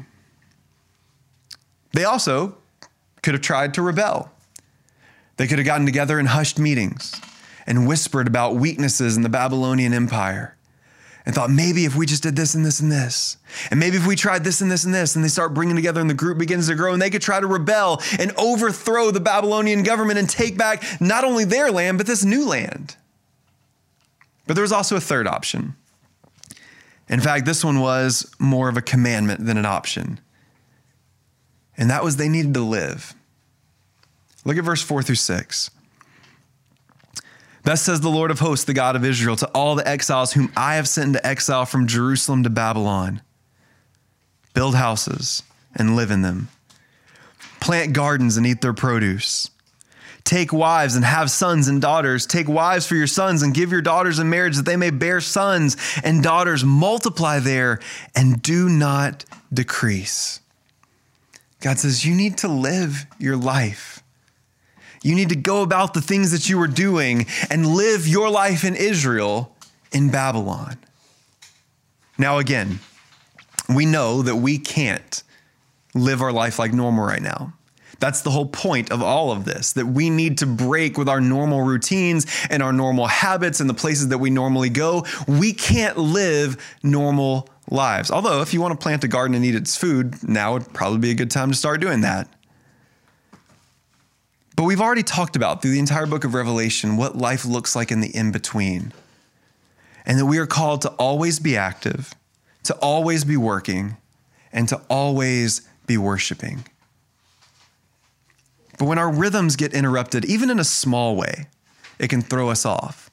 They 1.92 2.04
also 2.04 2.56
could 3.22 3.34
have 3.34 3.42
tried 3.42 3.74
to 3.74 3.82
rebel. 3.82 4.30
They 5.36 5.46
could 5.46 5.58
have 5.58 5.66
gotten 5.66 5.86
together 5.86 6.18
in 6.18 6.26
hushed 6.26 6.58
meetings 6.58 7.20
and 7.66 7.88
whispered 7.88 8.26
about 8.28 8.54
weaknesses 8.56 9.16
in 9.16 9.22
the 9.22 9.28
Babylonian 9.28 9.92
Empire 9.92 10.56
and 11.24 11.34
thought 11.34 11.50
maybe 11.50 11.84
if 11.84 11.94
we 11.94 12.06
just 12.06 12.22
did 12.22 12.34
this 12.34 12.54
and 12.54 12.64
this 12.64 12.80
and 12.80 12.90
this, 12.90 13.36
and 13.70 13.78
maybe 13.78 13.96
if 13.96 14.06
we 14.06 14.16
tried 14.16 14.44
this 14.44 14.60
and 14.60 14.70
this 14.70 14.84
and 14.84 14.94
this, 14.94 15.14
and 15.14 15.24
they 15.24 15.28
start 15.28 15.54
bringing 15.54 15.76
together 15.76 16.00
and 16.00 16.10
the 16.10 16.14
group 16.14 16.38
begins 16.38 16.68
to 16.68 16.74
grow, 16.74 16.92
and 16.92 17.00
they 17.00 17.10
could 17.10 17.22
try 17.22 17.38
to 17.38 17.46
rebel 17.46 18.02
and 18.18 18.32
overthrow 18.36 19.10
the 19.10 19.20
Babylonian 19.20 19.82
government 19.82 20.18
and 20.18 20.28
take 20.28 20.58
back 20.58 20.82
not 21.00 21.24
only 21.24 21.44
their 21.44 21.70
land, 21.70 21.98
but 21.98 22.06
this 22.06 22.24
new 22.24 22.46
land. 22.46 22.96
But 24.46 24.54
there 24.54 24.62
was 24.62 24.72
also 24.72 24.96
a 24.96 25.00
third 25.00 25.26
option. 25.26 25.76
In 27.08 27.20
fact, 27.20 27.44
this 27.44 27.64
one 27.64 27.80
was 27.80 28.32
more 28.38 28.68
of 28.68 28.76
a 28.76 28.82
commandment 28.82 29.44
than 29.44 29.56
an 29.56 29.66
option. 29.66 30.18
And 31.76 31.90
that 31.90 32.02
was 32.02 32.16
they 32.16 32.28
needed 32.28 32.54
to 32.54 32.60
live. 32.60 33.14
Look 34.44 34.56
at 34.56 34.64
verse 34.64 34.82
4 34.82 35.02
through 35.02 35.16
6. 35.16 35.70
Thus 37.64 37.82
says 37.82 38.00
the 38.00 38.08
Lord 38.08 38.30
of 38.30 38.40
hosts, 38.40 38.64
the 38.64 38.74
God 38.74 38.96
of 38.96 39.04
Israel, 39.04 39.36
to 39.36 39.48
all 39.54 39.76
the 39.76 39.86
exiles 39.86 40.32
whom 40.32 40.52
I 40.56 40.76
have 40.76 40.88
sent 40.88 41.08
into 41.08 41.26
exile 41.26 41.64
from 41.64 41.86
Jerusalem 41.86 42.42
to 42.42 42.50
Babylon 42.50 43.22
build 44.54 44.74
houses 44.74 45.42
and 45.74 45.96
live 45.96 46.10
in 46.10 46.22
them, 46.22 46.48
plant 47.60 47.92
gardens 47.92 48.36
and 48.36 48.46
eat 48.46 48.60
their 48.60 48.74
produce. 48.74 49.48
Take 50.24 50.52
wives 50.52 50.94
and 50.94 51.04
have 51.04 51.30
sons 51.30 51.68
and 51.68 51.80
daughters. 51.80 52.26
Take 52.26 52.48
wives 52.48 52.86
for 52.86 52.94
your 52.94 53.06
sons 53.06 53.42
and 53.42 53.52
give 53.52 53.72
your 53.72 53.80
daughters 53.80 54.18
in 54.18 54.30
marriage 54.30 54.56
that 54.56 54.64
they 54.64 54.76
may 54.76 54.90
bear 54.90 55.20
sons 55.20 55.76
and 56.04 56.22
daughters. 56.22 56.64
Multiply 56.64 57.40
there 57.40 57.80
and 58.14 58.40
do 58.40 58.68
not 58.68 59.24
decrease. 59.52 60.40
God 61.60 61.78
says, 61.78 62.04
You 62.04 62.14
need 62.14 62.38
to 62.38 62.48
live 62.48 63.06
your 63.18 63.36
life. 63.36 64.01
You 65.02 65.14
need 65.14 65.30
to 65.30 65.36
go 65.36 65.62
about 65.62 65.94
the 65.94 66.00
things 66.00 66.30
that 66.30 66.48
you 66.48 66.58
were 66.58 66.68
doing 66.68 67.26
and 67.50 67.66
live 67.66 68.06
your 68.06 68.30
life 68.30 68.64
in 68.64 68.76
Israel 68.76 69.54
in 69.92 70.10
Babylon. 70.10 70.78
Now, 72.18 72.38
again, 72.38 72.78
we 73.74 73.86
know 73.86 74.22
that 74.22 74.36
we 74.36 74.58
can't 74.58 75.22
live 75.94 76.22
our 76.22 76.32
life 76.32 76.58
like 76.58 76.72
normal 76.72 77.04
right 77.04 77.22
now. 77.22 77.52
That's 77.98 78.22
the 78.22 78.30
whole 78.30 78.46
point 78.46 78.90
of 78.90 79.00
all 79.00 79.30
of 79.30 79.44
this 79.44 79.74
that 79.74 79.86
we 79.86 80.10
need 80.10 80.38
to 80.38 80.46
break 80.46 80.98
with 80.98 81.08
our 81.08 81.20
normal 81.20 81.62
routines 81.62 82.26
and 82.50 82.60
our 82.62 82.72
normal 82.72 83.06
habits 83.06 83.60
and 83.60 83.70
the 83.70 83.74
places 83.74 84.08
that 84.08 84.18
we 84.18 84.28
normally 84.28 84.70
go. 84.70 85.04
We 85.28 85.52
can't 85.52 85.96
live 85.96 86.56
normal 86.82 87.48
lives. 87.70 88.10
Although, 88.10 88.42
if 88.42 88.52
you 88.52 88.60
want 88.60 88.78
to 88.78 88.82
plant 88.82 89.04
a 89.04 89.08
garden 89.08 89.36
and 89.36 89.44
eat 89.44 89.54
its 89.54 89.76
food, 89.76 90.20
now 90.28 90.54
would 90.54 90.72
probably 90.72 90.98
be 90.98 91.10
a 91.12 91.14
good 91.14 91.30
time 91.30 91.50
to 91.52 91.56
start 91.56 91.80
doing 91.80 92.00
that. 92.00 92.28
But 94.62 94.66
we've 94.66 94.80
already 94.80 95.02
talked 95.02 95.34
about 95.34 95.60
through 95.60 95.72
the 95.72 95.80
entire 95.80 96.06
book 96.06 96.22
of 96.22 96.34
Revelation 96.34 96.96
what 96.96 97.18
life 97.18 97.44
looks 97.44 97.74
like 97.74 97.90
in 97.90 98.00
the 98.00 98.16
in 98.16 98.30
between. 98.30 98.92
And 100.06 100.20
that 100.20 100.26
we 100.26 100.38
are 100.38 100.46
called 100.46 100.82
to 100.82 100.90
always 100.90 101.40
be 101.40 101.56
active, 101.56 102.14
to 102.62 102.74
always 102.76 103.24
be 103.24 103.36
working, 103.36 103.96
and 104.52 104.68
to 104.68 104.80
always 104.88 105.62
be 105.88 105.98
worshiping. 105.98 106.64
But 108.78 108.84
when 108.84 108.98
our 108.98 109.10
rhythms 109.10 109.56
get 109.56 109.74
interrupted, 109.74 110.24
even 110.26 110.48
in 110.48 110.60
a 110.60 110.64
small 110.64 111.16
way, 111.16 111.48
it 111.98 112.06
can 112.06 112.22
throw 112.22 112.48
us 112.48 112.64
off 112.64 113.10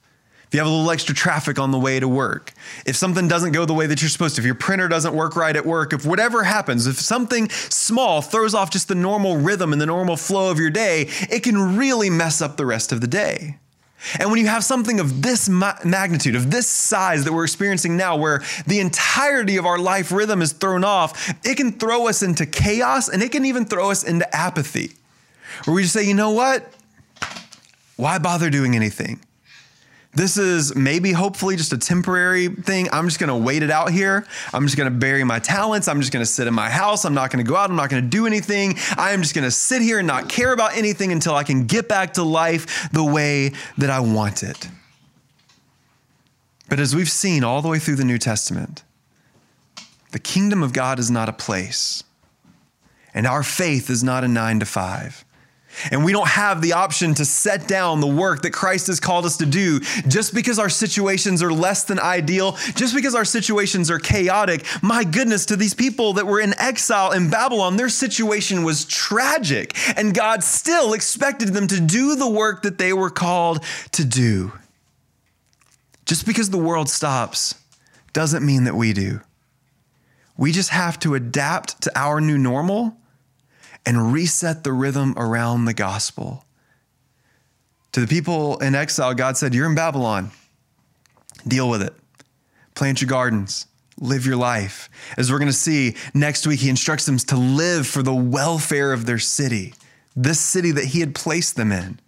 if 0.50 0.56
you 0.56 0.60
have 0.62 0.68
a 0.68 0.72
little 0.72 0.90
extra 0.90 1.14
traffic 1.14 1.60
on 1.60 1.70
the 1.70 1.78
way 1.78 2.00
to 2.00 2.08
work, 2.08 2.54
if 2.84 2.96
something 2.96 3.28
doesn't 3.28 3.52
go 3.52 3.66
the 3.66 3.74
way 3.76 3.86
that 3.86 4.02
you're 4.02 4.10
supposed 4.10 4.34
to, 4.36 4.42
if 4.42 4.46
your 4.48 4.56
printer 4.56 4.88
doesn't 4.88 5.14
work 5.14 5.36
right 5.36 5.56
at 5.56 5.64
work, 5.64 5.94
if 5.94 6.08
whatever 6.08 6.44
happens, 6.44 6.88
if 6.88 7.00
something 7.00 7.48
small 7.52 8.24
throws 8.24 8.56
off 8.56 8.72
just 8.72 8.88
the 8.88 8.96
normal 8.96 9.38
rhythm 9.38 9.74
and 9.74 9.80
the 9.80 9.86
normal 9.86 10.18
flow 10.18 10.50
of 10.50 10.58
your 10.58 10.72
day, 10.72 11.08
it 11.30 11.44
can 11.44 11.78
really 11.78 12.10
mess 12.10 12.42
up 12.42 12.58
the 12.58 12.66
rest 12.66 12.92
of 12.92 13.00
the 13.00 13.06
day. 13.06 13.60
And 14.20 14.32
when 14.32 14.40
you 14.40 14.48
have 14.48 14.64
something 14.64 15.00
of 15.00 15.22
this 15.22 15.48
ma- 15.48 15.78
magnitude, 15.86 16.36
of 16.36 16.50
this 16.50 16.66
size 16.66 17.26
that 17.26 17.34
we're 17.34 17.44
experiencing 17.44 17.96
now, 17.96 18.18
where 18.18 18.42
the 18.66 18.80
entirety 18.80 19.58
of 19.58 19.68
our 19.68 19.78
life 19.78 20.12
rhythm 20.12 20.42
is 20.42 20.54
thrown 20.54 20.84
off, 20.84 21.30
it 21.46 21.58
can 21.58 21.74
throw 21.74 22.08
us 22.08 22.24
into 22.24 22.48
chaos 22.48 23.08
and 23.08 23.22
it 23.22 23.32
can 23.32 23.46
even 23.46 23.66
throw 23.66 23.92
us 23.92 24.04
into 24.04 24.36
apathy. 24.36 24.94
Where 25.66 25.76
we 25.76 25.84
just 25.84 25.94
say, 25.94 26.08
you 26.08 26.16
know 26.16 26.32
what? 26.32 26.74
Why 27.98 28.18
bother 28.18 28.50
doing 28.50 28.76
anything? 28.76 29.20
This 30.12 30.38
is 30.38 30.76
maybe, 30.76 31.12
hopefully, 31.12 31.56
just 31.56 31.72
a 31.72 31.78
temporary 31.78 32.48
thing. 32.48 32.90
I'm 32.92 33.06
just 33.06 33.20
going 33.20 33.28
to 33.28 33.36
wait 33.36 33.62
it 33.62 33.70
out 33.70 33.92
here. 33.92 34.26
I'm 34.52 34.66
just 34.66 34.76
going 34.76 34.92
to 34.92 34.98
bury 34.98 35.24
my 35.24 35.38
talents. 35.38 35.88
I'm 35.88 36.00
just 36.00 36.12
going 36.12 36.24
to 36.24 36.30
sit 36.30 36.48
in 36.48 36.54
my 36.54 36.70
house. 36.70 37.06
I'm 37.06 37.14
not 37.14 37.32
going 37.32 37.46
to 37.46 37.50
go 37.50 37.56
out. 37.56 37.70
I'm 37.70 37.76
not 37.76 37.92
going 37.92 38.04
to 38.04 38.10
do 38.10 38.26
anything. 38.26 38.76
I 38.98 39.12
am 39.12 39.22
just 39.22 39.36
going 39.36 39.46
to 39.46 39.52
sit 39.52 39.84
here 39.84 40.00
and 40.00 40.08
not 40.08 40.28
care 40.28 40.52
about 40.52 40.76
anything 40.76 41.12
until 41.12 41.36
I 41.36 41.44
can 41.44 41.68
get 41.68 41.88
back 41.88 42.14
to 42.14 42.24
life 42.24 42.90
the 42.92 43.04
way 43.04 43.52
that 43.78 43.92
I 43.92 44.00
want 44.00 44.42
it. 44.42 44.68
But 46.70 46.80
as 46.80 46.96
we've 46.96 47.10
seen 47.10 47.44
all 47.44 47.62
the 47.62 47.68
way 47.68 47.80
through 47.80 47.96
the 47.96 48.06
New 48.06 48.18
Testament, 48.18 48.84
the 50.12 50.20
kingdom 50.20 50.64
of 50.64 50.74
God 50.74 50.98
is 50.98 51.12
not 51.12 51.30
a 51.30 51.34
place, 51.34 52.04
and 53.14 53.28
our 53.28 53.44
faith 53.44 53.90
is 53.92 54.04
not 54.04 54.24
a 54.24 54.28
nine 54.28 54.60
to 54.60 54.66
five. 54.66 55.24
And 55.92 56.04
we 56.04 56.12
don't 56.12 56.28
have 56.28 56.62
the 56.62 56.74
option 56.74 57.14
to 57.16 57.26
set 57.26 57.68
down 57.68 58.00
the 58.00 58.08
work 58.08 58.42
that 58.42 58.52
Christ 58.52 58.88
has 58.88 59.00
called 59.00 59.26
us 59.26 59.38
to 59.38 59.46
do 59.46 59.80
just 60.08 60.34
because 60.34 60.60
our 60.60 60.70
situations 60.70 61.42
are 61.42 61.54
less 61.54 61.84
than 61.84 62.00
ideal, 62.00 62.54
just 62.76 62.94
because 62.96 63.16
our 63.16 63.26
situations 63.26 63.90
are 63.90 64.00
chaotic. 64.00 64.66
My 64.82 65.04
goodness, 65.04 65.46
to 65.48 65.56
these 65.56 65.74
people 65.74 66.14
that 66.14 66.28
were 66.28 66.40
in 66.40 66.54
exile 66.60 67.12
in 67.12 67.30
Babylon, 67.30 67.78
their 67.78 67.90
situation 67.90 68.64
was 68.64 68.86
tragic. 68.86 69.76
And 69.98 70.14
God 70.14 70.44
still 70.44 70.94
expected 70.94 71.50
them 71.50 71.68
to 71.68 71.80
do 71.80 72.16
the 72.16 72.30
work 72.30 72.64
that 72.64 72.78
they 72.78 72.92
were 72.92 73.10
called 73.10 73.64
to 73.92 74.04
do. 74.04 74.52
Just 76.06 76.26
because 76.26 76.50
the 76.50 76.58
world 76.58 76.90
stops 76.90 77.56
doesn't 78.14 78.46
mean 78.46 78.64
that 78.64 78.76
we 78.76 78.94
do. 78.94 79.22
We 80.38 80.52
just 80.52 80.72
have 80.72 80.98
to 81.00 81.16
adapt 81.16 81.82
to 81.84 81.92
our 82.00 82.20
new 82.20 82.38
normal 82.38 82.98
and 83.86 84.14
reset 84.14 84.64
the 84.64 84.74
rhythm 84.74 85.14
around 85.18 85.66
the 85.66 85.74
gospel. 85.74 86.46
To 87.94 88.02
the 88.02 88.08
people 88.08 88.58
in 88.60 88.76
exile, 88.76 89.14
God 89.14 89.38
said, 89.38 89.54
You're 89.54 89.68
in 89.68 89.76
Babylon. 89.76 90.32
Deal 91.48 91.70
with 91.70 91.82
it. 91.82 91.94
Plant 92.76 93.02
your 93.02 93.10
gardens. 93.10 93.66
Live 94.00 94.26
your 94.26 94.38
life. 94.38 94.90
As 95.18 95.32
we're 95.32 95.40
going 95.40 95.52
to 95.52 95.58
see 95.58 95.96
next 96.14 96.46
week, 96.46 96.60
He 96.60 96.70
instructs 96.70 97.06
them 97.06 97.18
to 97.18 97.36
live 97.36 97.88
for 97.88 98.04
the 98.04 98.14
welfare 98.14 98.94
of 98.94 99.06
their 99.06 99.20
city, 99.20 99.74
this 100.16 100.40
city 100.40 100.72
that 100.72 100.86
He 100.86 101.00
had 101.00 101.16
placed 101.16 101.56
them 101.56 101.72
in. 101.72 102.00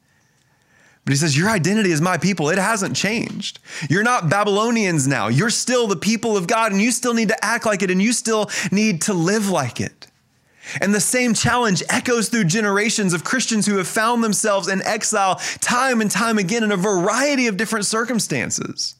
But 1.03 1.13
he 1.13 1.17
says, 1.17 1.37
Your 1.37 1.49
identity 1.49 1.91
is 1.91 2.01
my 2.01 2.17
people, 2.17 2.49
it 2.49 2.57
hasn't 2.57 2.95
changed. 2.95 3.59
You're 3.89 4.03
not 4.03 4.29
Babylonians 4.29 5.07
now. 5.07 5.27
You're 5.27 5.49
still 5.49 5.87
the 5.87 5.95
people 5.95 6.37
of 6.37 6.47
God, 6.47 6.71
and 6.71 6.81
you 6.81 6.91
still 6.91 7.13
need 7.13 7.29
to 7.29 7.45
act 7.45 7.65
like 7.65 7.81
it, 7.81 7.89
and 7.89 8.01
you 8.01 8.13
still 8.13 8.49
need 8.71 9.01
to 9.03 9.13
live 9.13 9.49
like 9.49 9.81
it. 9.81 10.07
And 10.79 10.93
the 10.93 11.01
same 11.01 11.33
challenge 11.33 11.83
echoes 11.89 12.29
through 12.29 12.45
generations 12.45 13.13
of 13.13 13.23
Christians 13.23 13.65
who 13.65 13.77
have 13.77 13.87
found 13.87 14.23
themselves 14.23 14.67
in 14.67 14.81
exile 14.83 15.35
time 15.59 16.01
and 16.01 16.09
time 16.09 16.37
again 16.37 16.63
in 16.63 16.71
a 16.71 16.77
variety 16.77 17.47
of 17.47 17.57
different 17.57 17.85
circumstances. 17.85 18.95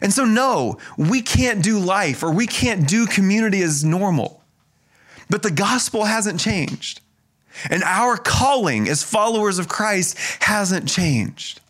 And 0.00 0.12
so, 0.12 0.24
no, 0.24 0.78
we 0.96 1.22
can't 1.22 1.62
do 1.62 1.78
life 1.78 2.22
or 2.22 2.30
we 2.30 2.46
can't 2.46 2.86
do 2.86 3.06
community 3.06 3.62
as 3.62 3.84
normal. 3.84 4.42
But 5.30 5.42
the 5.42 5.50
gospel 5.50 6.04
hasn't 6.04 6.38
changed. 6.38 7.00
And 7.70 7.82
our 7.82 8.18
calling 8.18 8.88
as 8.88 9.02
followers 9.02 9.58
of 9.58 9.68
Christ 9.68 10.18
hasn't 10.42 10.88
changed. 10.88 11.60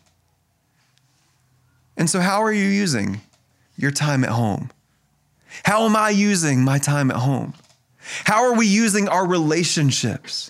And 1.95 2.09
so, 2.09 2.19
how 2.19 2.43
are 2.43 2.51
you 2.51 2.67
using 2.67 3.21
your 3.77 3.91
time 3.91 4.23
at 4.23 4.31
home? 4.31 4.69
How 5.63 5.85
am 5.85 5.95
I 5.95 6.09
using 6.09 6.63
my 6.63 6.77
time 6.77 7.09
at 7.09 7.17
home? 7.17 7.53
How 8.23 8.43
are 8.43 8.55
we 8.55 8.67
using 8.67 9.07
our 9.07 9.27
relationships? 9.27 10.49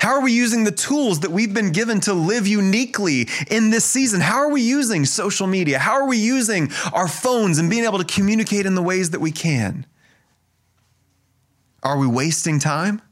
How 0.00 0.12
are 0.12 0.22
we 0.22 0.32
using 0.32 0.64
the 0.64 0.72
tools 0.72 1.20
that 1.20 1.30
we've 1.30 1.52
been 1.52 1.72
given 1.72 2.00
to 2.00 2.14
live 2.14 2.46
uniquely 2.46 3.28
in 3.50 3.68
this 3.68 3.84
season? 3.84 4.22
How 4.22 4.38
are 4.38 4.50
we 4.50 4.62
using 4.62 5.04
social 5.04 5.46
media? 5.46 5.78
How 5.78 5.92
are 5.92 6.06
we 6.06 6.16
using 6.16 6.70
our 6.94 7.06
phones 7.06 7.58
and 7.58 7.68
being 7.68 7.84
able 7.84 7.98
to 7.98 8.04
communicate 8.04 8.64
in 8.64 8.74
the 8.74 8.82
ways 8.82 9.10
that 9.10 9.20
we 9.20 9.30
can? 9.30 9.84
Are 11.82 11.98
we 11.98 12.06
wasting 12.06 12.58
time 12.58 13.02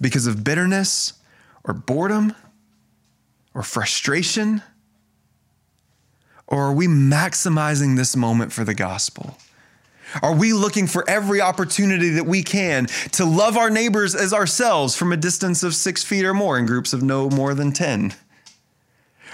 because 0.00 0.26
of 0.26 0.42
bitterness 0.42 1.14
or 1.62 1.72
boredom 1.72 2.34
or 3.54 3.62
frustration? 3.62 4.60
Or 6.48 6.64
are 6.64 6.74
we 6.74 6.88
maximizing 6.88 7.96
this 7.96 8.16
moment 8.16 8.52
for 8.52 8.64
the 8.64 8.74
gospel? 8.74 9.38
Are 10.22 10.34
we 10.34 10.52
looking 10.52 10.86
for 10.86 11.08
every 11.08 11.40
opportunity 11.40 12.10
that 12.10 12.26
we 12.26 12.42
can 12.42 12.86
to 13.12 13.24
love 13.24 13.56
our 13.56 13.70
neighbors 13.70 14.14
as 14.14 14.32
ourselves 14.32 14.96
from 14.96 15.12
a 15.12 15.16
distance 15.16 15.62
of 15.62 15.74
six 15.74 16.02
feet 16.04 16.24
or 16.24 16.34
more 16.34 16.58
in 16.58 16.66
groups 16.66 16.92
of 16.92 17.02
no 17.02 17.28
more 17.30 17.54
than 17.54 17.72
10? 17.72 18.14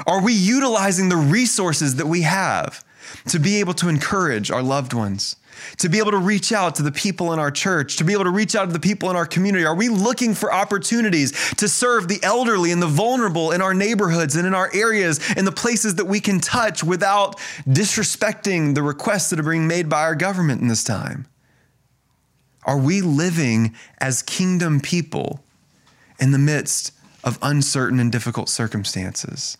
Are 0.06 0.22
we 0.22 0.32
utilizing 0.32 1.08
the 1.08 1.16
resources 1.16 1.96
that 1.96 2.06
we 2.06 2.22
have 2.22 2.84
to 3.28 3.38
be 3.38 3.60
able 3.60 3.74
to 3.74 3.88
encourage 3.88 4.50
our 4.50 4.62
loved 4.62 4.92
ones? 4.94 5.36
To 5.78 5.88
be 5.88 5.98
able 5.98 6.10
to 6.10 6.18
reach 6.18 6.52
out 6.52 6.74
to 6.76 6.82
the 6.82 6.92
people 6.92 7.32
in 7.32 7.38
our 7.38 7.50
church, 7.50 7.96
to 7.96 8.04
be 8.04 8.12
able 8.12 8.24
to 8.24 8.30
reach 8.30 8.54
out 8.54 8.66
to 8.66 8.72
the 8.72 8.80
people 8.80 9.10
in 9.10 9.16
our 9.16 9.26
community? 9.26 9.64
Are 9.64 9.74
we 9.74 9.88
looking 9.88 10.34
for 10.34 10.52
opportunities 10.52 11.32
to 11.56 11.68
serve 11.68 12.08
the 12.08 12.22
elderly 12.22 12.72
and 12.72 12.82
the 12.82 12.86
vulnerable 12.86 13.52
in 13.52 13.60
our 13.60 13.74
neighborhoods 13.74 14.36
and 14.36 14.46
in 14.46 14.54
our 14.54 14.70
areas 14.74 15.20
and 15.36 15.46
the 15.46 15.52
places 15.52 15.96
that 15.96 16.06
we 16.06 16.20
can 16.20 16.40
touch 16.40 16.82
without 16.84 17.38
disrespecting 17.66 18.74
the 18.74 18.82
requests 18.82 19.30
that 19.30 19.38
are 19.38 19.48
being 19.48 19.66
made 19.66 19.88
by 19.88 20.02
our 20.02 20.14
government 20.14 20.60
in 20.60 20.68
this 20.68 20.84
time? 20.84 21.26
Are 22.64 22.78
we 22.78 23.00
living 23.00 23.74
as 23.98 24.22
kingdom 24.22 24.80
people 24.80 25.42
in 26.20 26.30
the 26.30 26.38
midst 26.38 26.92
of 27.24 27.38
uncertain 27.42 27.98
and 27.98 28.12
difficult 28.12 28.48
circumstances? 28.48 29.58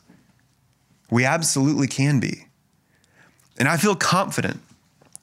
We 1.11 1.25
absolutely 1.25 1.89
can 1.89 2.21
be. 2.21 2.47
And 3.59 3.69
I 3.69 3.77
feel 3.77 3.95
confident 3.95 4.61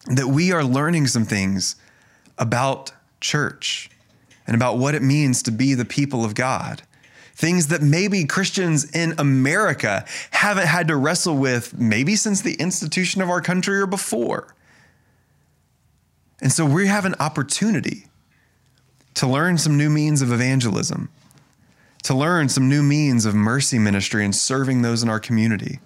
that 0.06 0.28
we 0.28 0.52
are 0.52 0.64
learning 0.64 1.08
some 1.08 1.26
things 1.26 1.76
about 2.38 2.92
church 3.22 3.90
and 4.48 4.56
about 4.56 4.78
what 4.78 4.96
it 4.96 5.02
means 5.02 5.44
to 5.44 5.52
be 5.52 5.74
the 5.74 5.86
people 5.86 6.26
of 6.26 6.36
God. 6.36 6.82
Things 7.36 7.68
that 7.68 7.82
maybe 7.82 8.26
Christians 8.26 8.90
in 8.92 9.14
America 9.18 10.06
haven't 10.32 10.68
had 10.68 10.88
to 10.88 10.96
wrestle 10.96 11.38
with, 11.38 11.78
maybe 11.78 12.16
since 12.16 12.42
the 12.42 12.56
institution 12.56 13.22
of 13.22 13.30
our 13.30 13.42
country 13.42 13.80
or 13.80 13.86
before. 13.86 14.56
And 16.42 16.52
so 16.52 16.66
we 16.66 16.88
have 16.88 17.06
an 17.06 17.16
opportunity 17.20 18.06
to 19.16 19.28
learn 19.28 19.58
some 19.58 19.78
new 19.78 19.90
means 19.90 20.22
of 20.22 20.32
evangelism, 20.32 21.10
to 22.04 22.14
learn 22.14 22.50
some 22.50 22.70
new 22.70 22.82
means 22.82 23.26
of 23.26 23.36
mercy 23.36 23.78
ministry 23.78 24.24
and 24.24 24.36
serving 24.36 24.82
those 24.82 25.04
in 25.04 25.10
our 25.10 25.20
community 25.20 25.80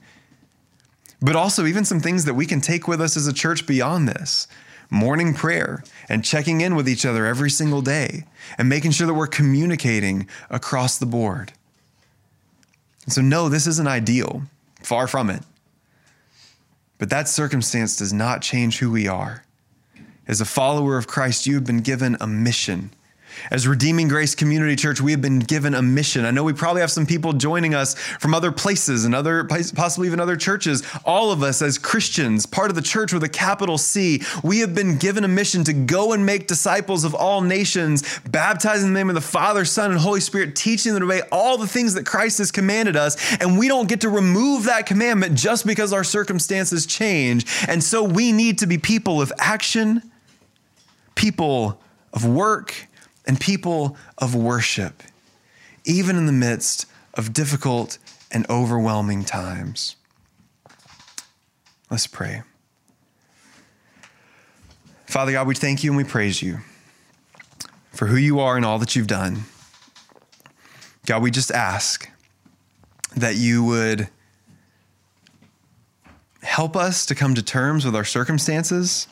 but 1.23 1.37
also 1.37 1.65
even 1.65 1.85
some 1.85 2.01
things 2.01 2.25
that 2.25 2.33
we 2.33 2.45
can 2.45 2.59
take 2.59 2.85
with 2.85 2.99
us 2.99 3.15
as 3.15 3.25
a 3.25 3.33
church 3.33 3.65
beyond 3.65 4.09
this 4.09 4.47
morning 4.89 5.33
prayer 5.33 5.81
and 6.07 6.23
checking 6.23 6.61
in 6.61 6.75
with 6.75 6.87
each 6.87 7.05
other 7.05 7.25
every 7.25 7.49
single 7.49 7.81
day 7.81 8.25
and 8.57 8.69
making 8.69 8.91
sure 8.91 9.07
that 9.07 9.13
we're 9.13 9.25
communicating 9.25 10.27
across 10.51 10.99
the 10.99 11.05
board. 11.05 11.51
So, 13.07 13.21
no, 13.21 13.49
this 13.49 13.65
isn't 13.65 13.87
ideal, 13.87 14.43
far 14.83 15.07
from 15.07 15.29
it. 15.29 15.41
But 16.99 17.09
that 17.09 17.27
circumstance 17.27 17.95
does 17.95 18.13
not 18.13 18.41
change 18.41 18.77
who 18.77 18.91
we 18.91 19.07
are. 19.07 19.43
As 20.27 20.41
a 20.41 20.45
follower 20.45 20.97
of 20.97 21.07
Christ, 21.07 21.47
you 21.47 21.55
have 21.55 21.65
been 21.65 21.81
given 21.81 22.15
a 22.21 22.27
mission 22.27 22.91
as 23.51 23.67
Redeeming 23.67 24.07
Grace 24.07 24.35
Community 24.35 24.75
Church, 24.75 25.01
we 25.01 25.11
have 25.11 25.21
been 25.21 25.39
given 25.39 25.73
a 25.73 25.81
mission. 25.81 26.25
I 26.25 26.31
know 26.31 26.43
we 26.43 26.53
probably 26.53 26.81
have 26.81 26.91
some 26.91 27.05
people 27.05 27.33
joining 27.33 27.73
us 27.73 27.95
from 27.95 28.33
other 28.33 28.51
places 28.51 29.05
and 29.05 29.13
other 29.13 29.43
possibly 29.43 30.07
even 30.07 30.19
other 30.19 30.35
churches. 30.35 30.83
All 31.05 31.31
of 31.31 31.43
us 31.43 31.61
as 31.61 31.77
Christians, 31.77 32.45
part 32.45 32.69
of 32.69 32.75
the 32.75 32.81
church 32.81 33.13
with 33.13 33.23
a 33.23 33.29
capital 33.29 33.77
C, 33.77 34.21
we 34.43 34.59
have 34.59 34.73
been 34.75 34.97
given 34.97 35.23
a 35.23 35.27
mission 35.27 35.63
to 35.65 35.73
go 35.73 36.13
and 36.13 36.25
make 36.25 36.47
disciples 36.47 37.03
of 37.03 37.13
all 37.15 37.41
nations, 37.41 38.19
baptizing 38.29 38.87
in 38.87 38.93
the 38.93 38.99
name 38.99 39.09
of 39.09 39.15
the 39.15 39.21
Father, 39.21 39.65
Son, 39.65 39.91
and 39.91 39.99
Holy 39.99 40.19
Spirit, 40.19 40.55
teaching 40.55 40.93
them 40.93 41.01
to 41.01 41.05
obey 41.05 41.21
all 41.31 41.57
the 41.57 41.67
things 41.67 41.93
that 41.93 42.05
Christ 42.05 42.37
has 42.37 42.51
commanded 42.51 42.95
us. 42.95 43.17
And 43.37 43.57
we 43.57 43.67
don't 43.67 43.89
get 43.89 44.01
to 44.01 44.09
remove 44.09 44.65
that 44.65 44.85
commandment 44.85 45.35
just 45.35 45.65
because 45.65 45.93
our 45.93 46.03
circumstances 46.03 46.85
change. 46.85 47.45
And 47.67 47.83
so 47.83 48.03
we 48.03 48.31
need 48.31 48.59
to 48.59 48.67
be 48.67 48.77
people 48.77 49.21
of 49.21 49.31
action, 49.39 50.01
people 51.15 51.79
of 52.13 52.25
work, 52.25 52.87
and 53.25 53.39
people 53.39 53.97
of 54.17 54.35
worship, 54.35 55.03
even 55.85 56.17
in 56.17 56.25
the 56.25 56.31
midst 56.31 56.85
of 57.13 57.33
difficult 57.33 57.97
and 58.31 58.49
overwhelming 58.49 59.23
times. 59.23 59.95
Let's 61.89 62.07
pray. 62.07 62.41
Father 65.05 65.31
God, 65.31 65.47
we 65.47 65.55
thank 65.55 65.83
you 65.83 65.91
and 65.91 65.97
we 65.97 66.03
praise 66.03 66.41
you 66.41 66.57
for 67.91 68.07
who 68.07 68.15
you 68.15 68.39
are 68.39 68.57
and 68.57 68.65
all 68.65 68.79
that 68.79 68.95
you've 68.95 69.07
done. 69.07 69.43
God, 71.05 71.21
we 71.21 71.29
just 71.29 71.51
ask 71.51 72.09
that 73.15 73.35
you 73.35 73.63
would 73.63 74.09
help 76.41 76.75
us 76.75 77.05
to 77.05 77.15
come 77.15 77.35
to 77.35 77.43
terms 77.43 77.85
with 77.85 77.95
our 77.95 78.03
circumstances 78.03 79.07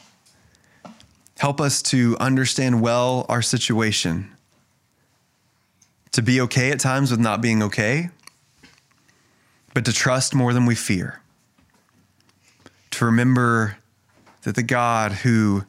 Help 1.41 1.59
us 1.59 1.81
to 1.81 2.15
understand 2.19 2.81
well 2.81 3.25
our 3.27 3.41
situation, 3.41 4.31
to 6.11 6.21
be 6.21 6.39
okay 6.39 6.69
at 6.69 6.79
times 6.79 7.09
with 7.09 7.19
not 7.19 7.41
being 7.41 7.63
okay, 7.63 8.11
but 9.73 9.83
to 9.83 9.91
trust 9.91 10.35
more 10.35 10.53
than 10.53 10.67
we 10.67 10.75
fear, 10.75 11.19
to 12.91 13.05
remember 13.05 13.77
that 14.43 14.53
the 14.53 14.61
God 14.61 15.13
who 15.13 15.65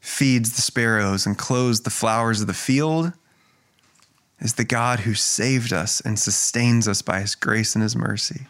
feeds 0.00 0.54
the 0.56 0.60
sparrows 0.60 1.24
and 1.24 1.38
clothes 1.38 1.80
the 1.80 1.88
flowers 1.88 2.42
of 2.42 2.46
the 2.46 2.52
field 2.52 3.14
is 4.38 4.56
the 4.56 4.66
God 4.66 5.00
who 5.00 5.14
saved 5.14 5.72
us 5.72 6.02
and 6.02 6.18
sustains 6.18 6.86
us 6.86 7.00
by 7.00 7.20
his 7.20 7.34
grace 7.34 7.74
and 7.74 7.82
his 7.82 7.96
mercy. 7.96 8.42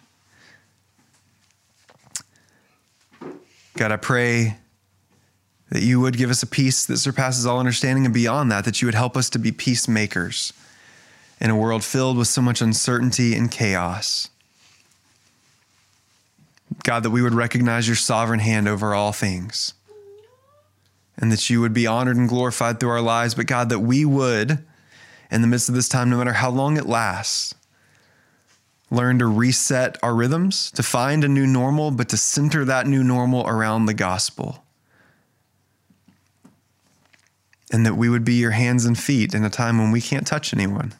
God, 3.76 3.92
I 3.92 3.96
pray 3.96 4.57
that 5.71 5.83
you 5.83 6.01
would 6.01 6.16
give 6.16 6.31
us 6.31 6.43
a 6.43 6.47
peace 6.47 6.85
that 6.87 6.99
surpasses 6.99 7.47
all 7.47 7.59
understanding, 7.59 8.05
and 8.05 8.14
beyond 8.14 8.51
that, 8.53 8.64
that 8.64 8.83
you 8.83 8.87
would 8.87 8.95
help 8.95 9.16
us 9.16 9.31
to 9.31 9.39
be 9.39 9.53
peacemakers 9.53 10.53
in 11.41 11.51
a 11.51 11.57
world 11.57 11.83
filled 11.83 12.18
with 12.18 12.29
so 12.29 12.43
much 12.43 12.61
uncertainty 12.61 13.35
and 13.35 13.51
chaos. 13.51 14.29
God, 16.83 17.03
that 17.03 17.11
we 17.11 17.23
would 17.23 17.35
recognize 17.35 17.87
your 17.87 17.97
sovereign 17.97 18.41
hand 18.41 18.68
over 18.68 18.95
all 18.95 19.12
things 19.12 19.75
and 21.16 21.31
that 21.31 21.51
you 21.51 21.61
would 21.61 21.75
be 21.75 21.87
honored 21.87 22.16
and 22.16 22.29
glorified 22.29 22.81
through 22.81 22.91
our 22.91 23.01
lives. 23.01 23.35
But 23.35 23.47
God, 23.47 23.68
that 23.68 23.81
we 23.81 24.05
would, 24.05 24.64
in 25.31 25.43
the 25.43 25.47
midst 25.47 25.68
of 25.68 25.75
this 25.75 25.89
time, 25.89 26.11
no 26.11 26.16
matter 26.16 26.33
how 26.33 26.51
long 26.51 26.77
it 26.77 26.87
lasts, 26.87 27.55
learn 28.91 29.18
to 29.18 29.27
reset 29.27 29.99
our 30.03 30.14
rhythms, 30.14 30.71
to 30.73 30.83
find 30.83 31.23
a 31.23 31.29
new 31.29 31.47
normal, 31.47 31.91
but 31.91 32.09
to 32.09 32.16
center 32.16 32.64
that 32.64 32.87
new 32.87 33.05
normal 33.05 33.47
around 33.47 33.87
the 33.87 33.95
gospel. 33.95 34.64
And 37.73 37.87
that 37.87 37.95
we 37.95 38.09
would 38.09 38.25
be 38.25 38.35
your 38.35 38.51
hands 38.51 38.85
and 38.85 38.99
feet 38.99 39.35
in 39.35 39.45
a 39.45 39.51
time 39.51 39.79
when 39.79 39.93
we 39.93 40.01
can't 40.01 40.27
touch 40.27 40.53
anyone. 40.53 40.93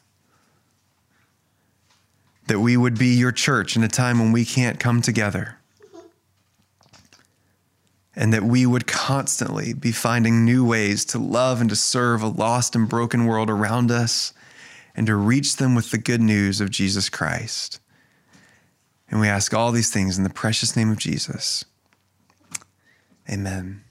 That 2.47 2.59
we 2.59 2.77
would 2.77 2.97
be 2.97 3.15
your 3.15 3.31
church 3.31 3.75
in 3.75 3.83
a 3.83 3.87
time 3.87 4.19
when 4.19 4.31
we 4.31 4.45
can't 4.45 4.79
come 4.79 5.01
together 5.01 5.57
and 8.15 8.33
that 8.33 8.43
we 8.43 8.65
would 8.65 8.87
constantly 8.87 9.73
be 9.73 9.91
finding 9.91 10.43
new 10.43 10.65
ways 10.65 11.05
to 11.05 11.17
love 11.17 11.61
and 11.61 11.69
to 11.69 11.75
serve 11.75 12.21
a 12.21 12.27
lost 12.27 12.75
and 12.75 12.89
broken 12.89 13.25
world 13.25 13.49
around 13.49 13.89
us 13.89 14.33
and 14.95 15.07
to 15.07 15.15
reach 15.15 15.55
them 15.55 15.75
with 15.75 15.91
the 15.91 15.97
good 15.97 16.21
news 16.21 16.59
of 16.59 16.69
Jesus 16.69 17.09
Christ. 17.09 17.79
And 19.09 19.19
we 19.19 19.27
ask 19.27 19.53
all 19.53 19.71
these 19.71 19.91
things 19.91 20.17
in 20.17 20.23
the 20.23 20.29
precious 20.29 20.75
name 20.75 20.91
of 20.91 20.97
Jesus. 20.97 21.65
Amen. 23.29 23.81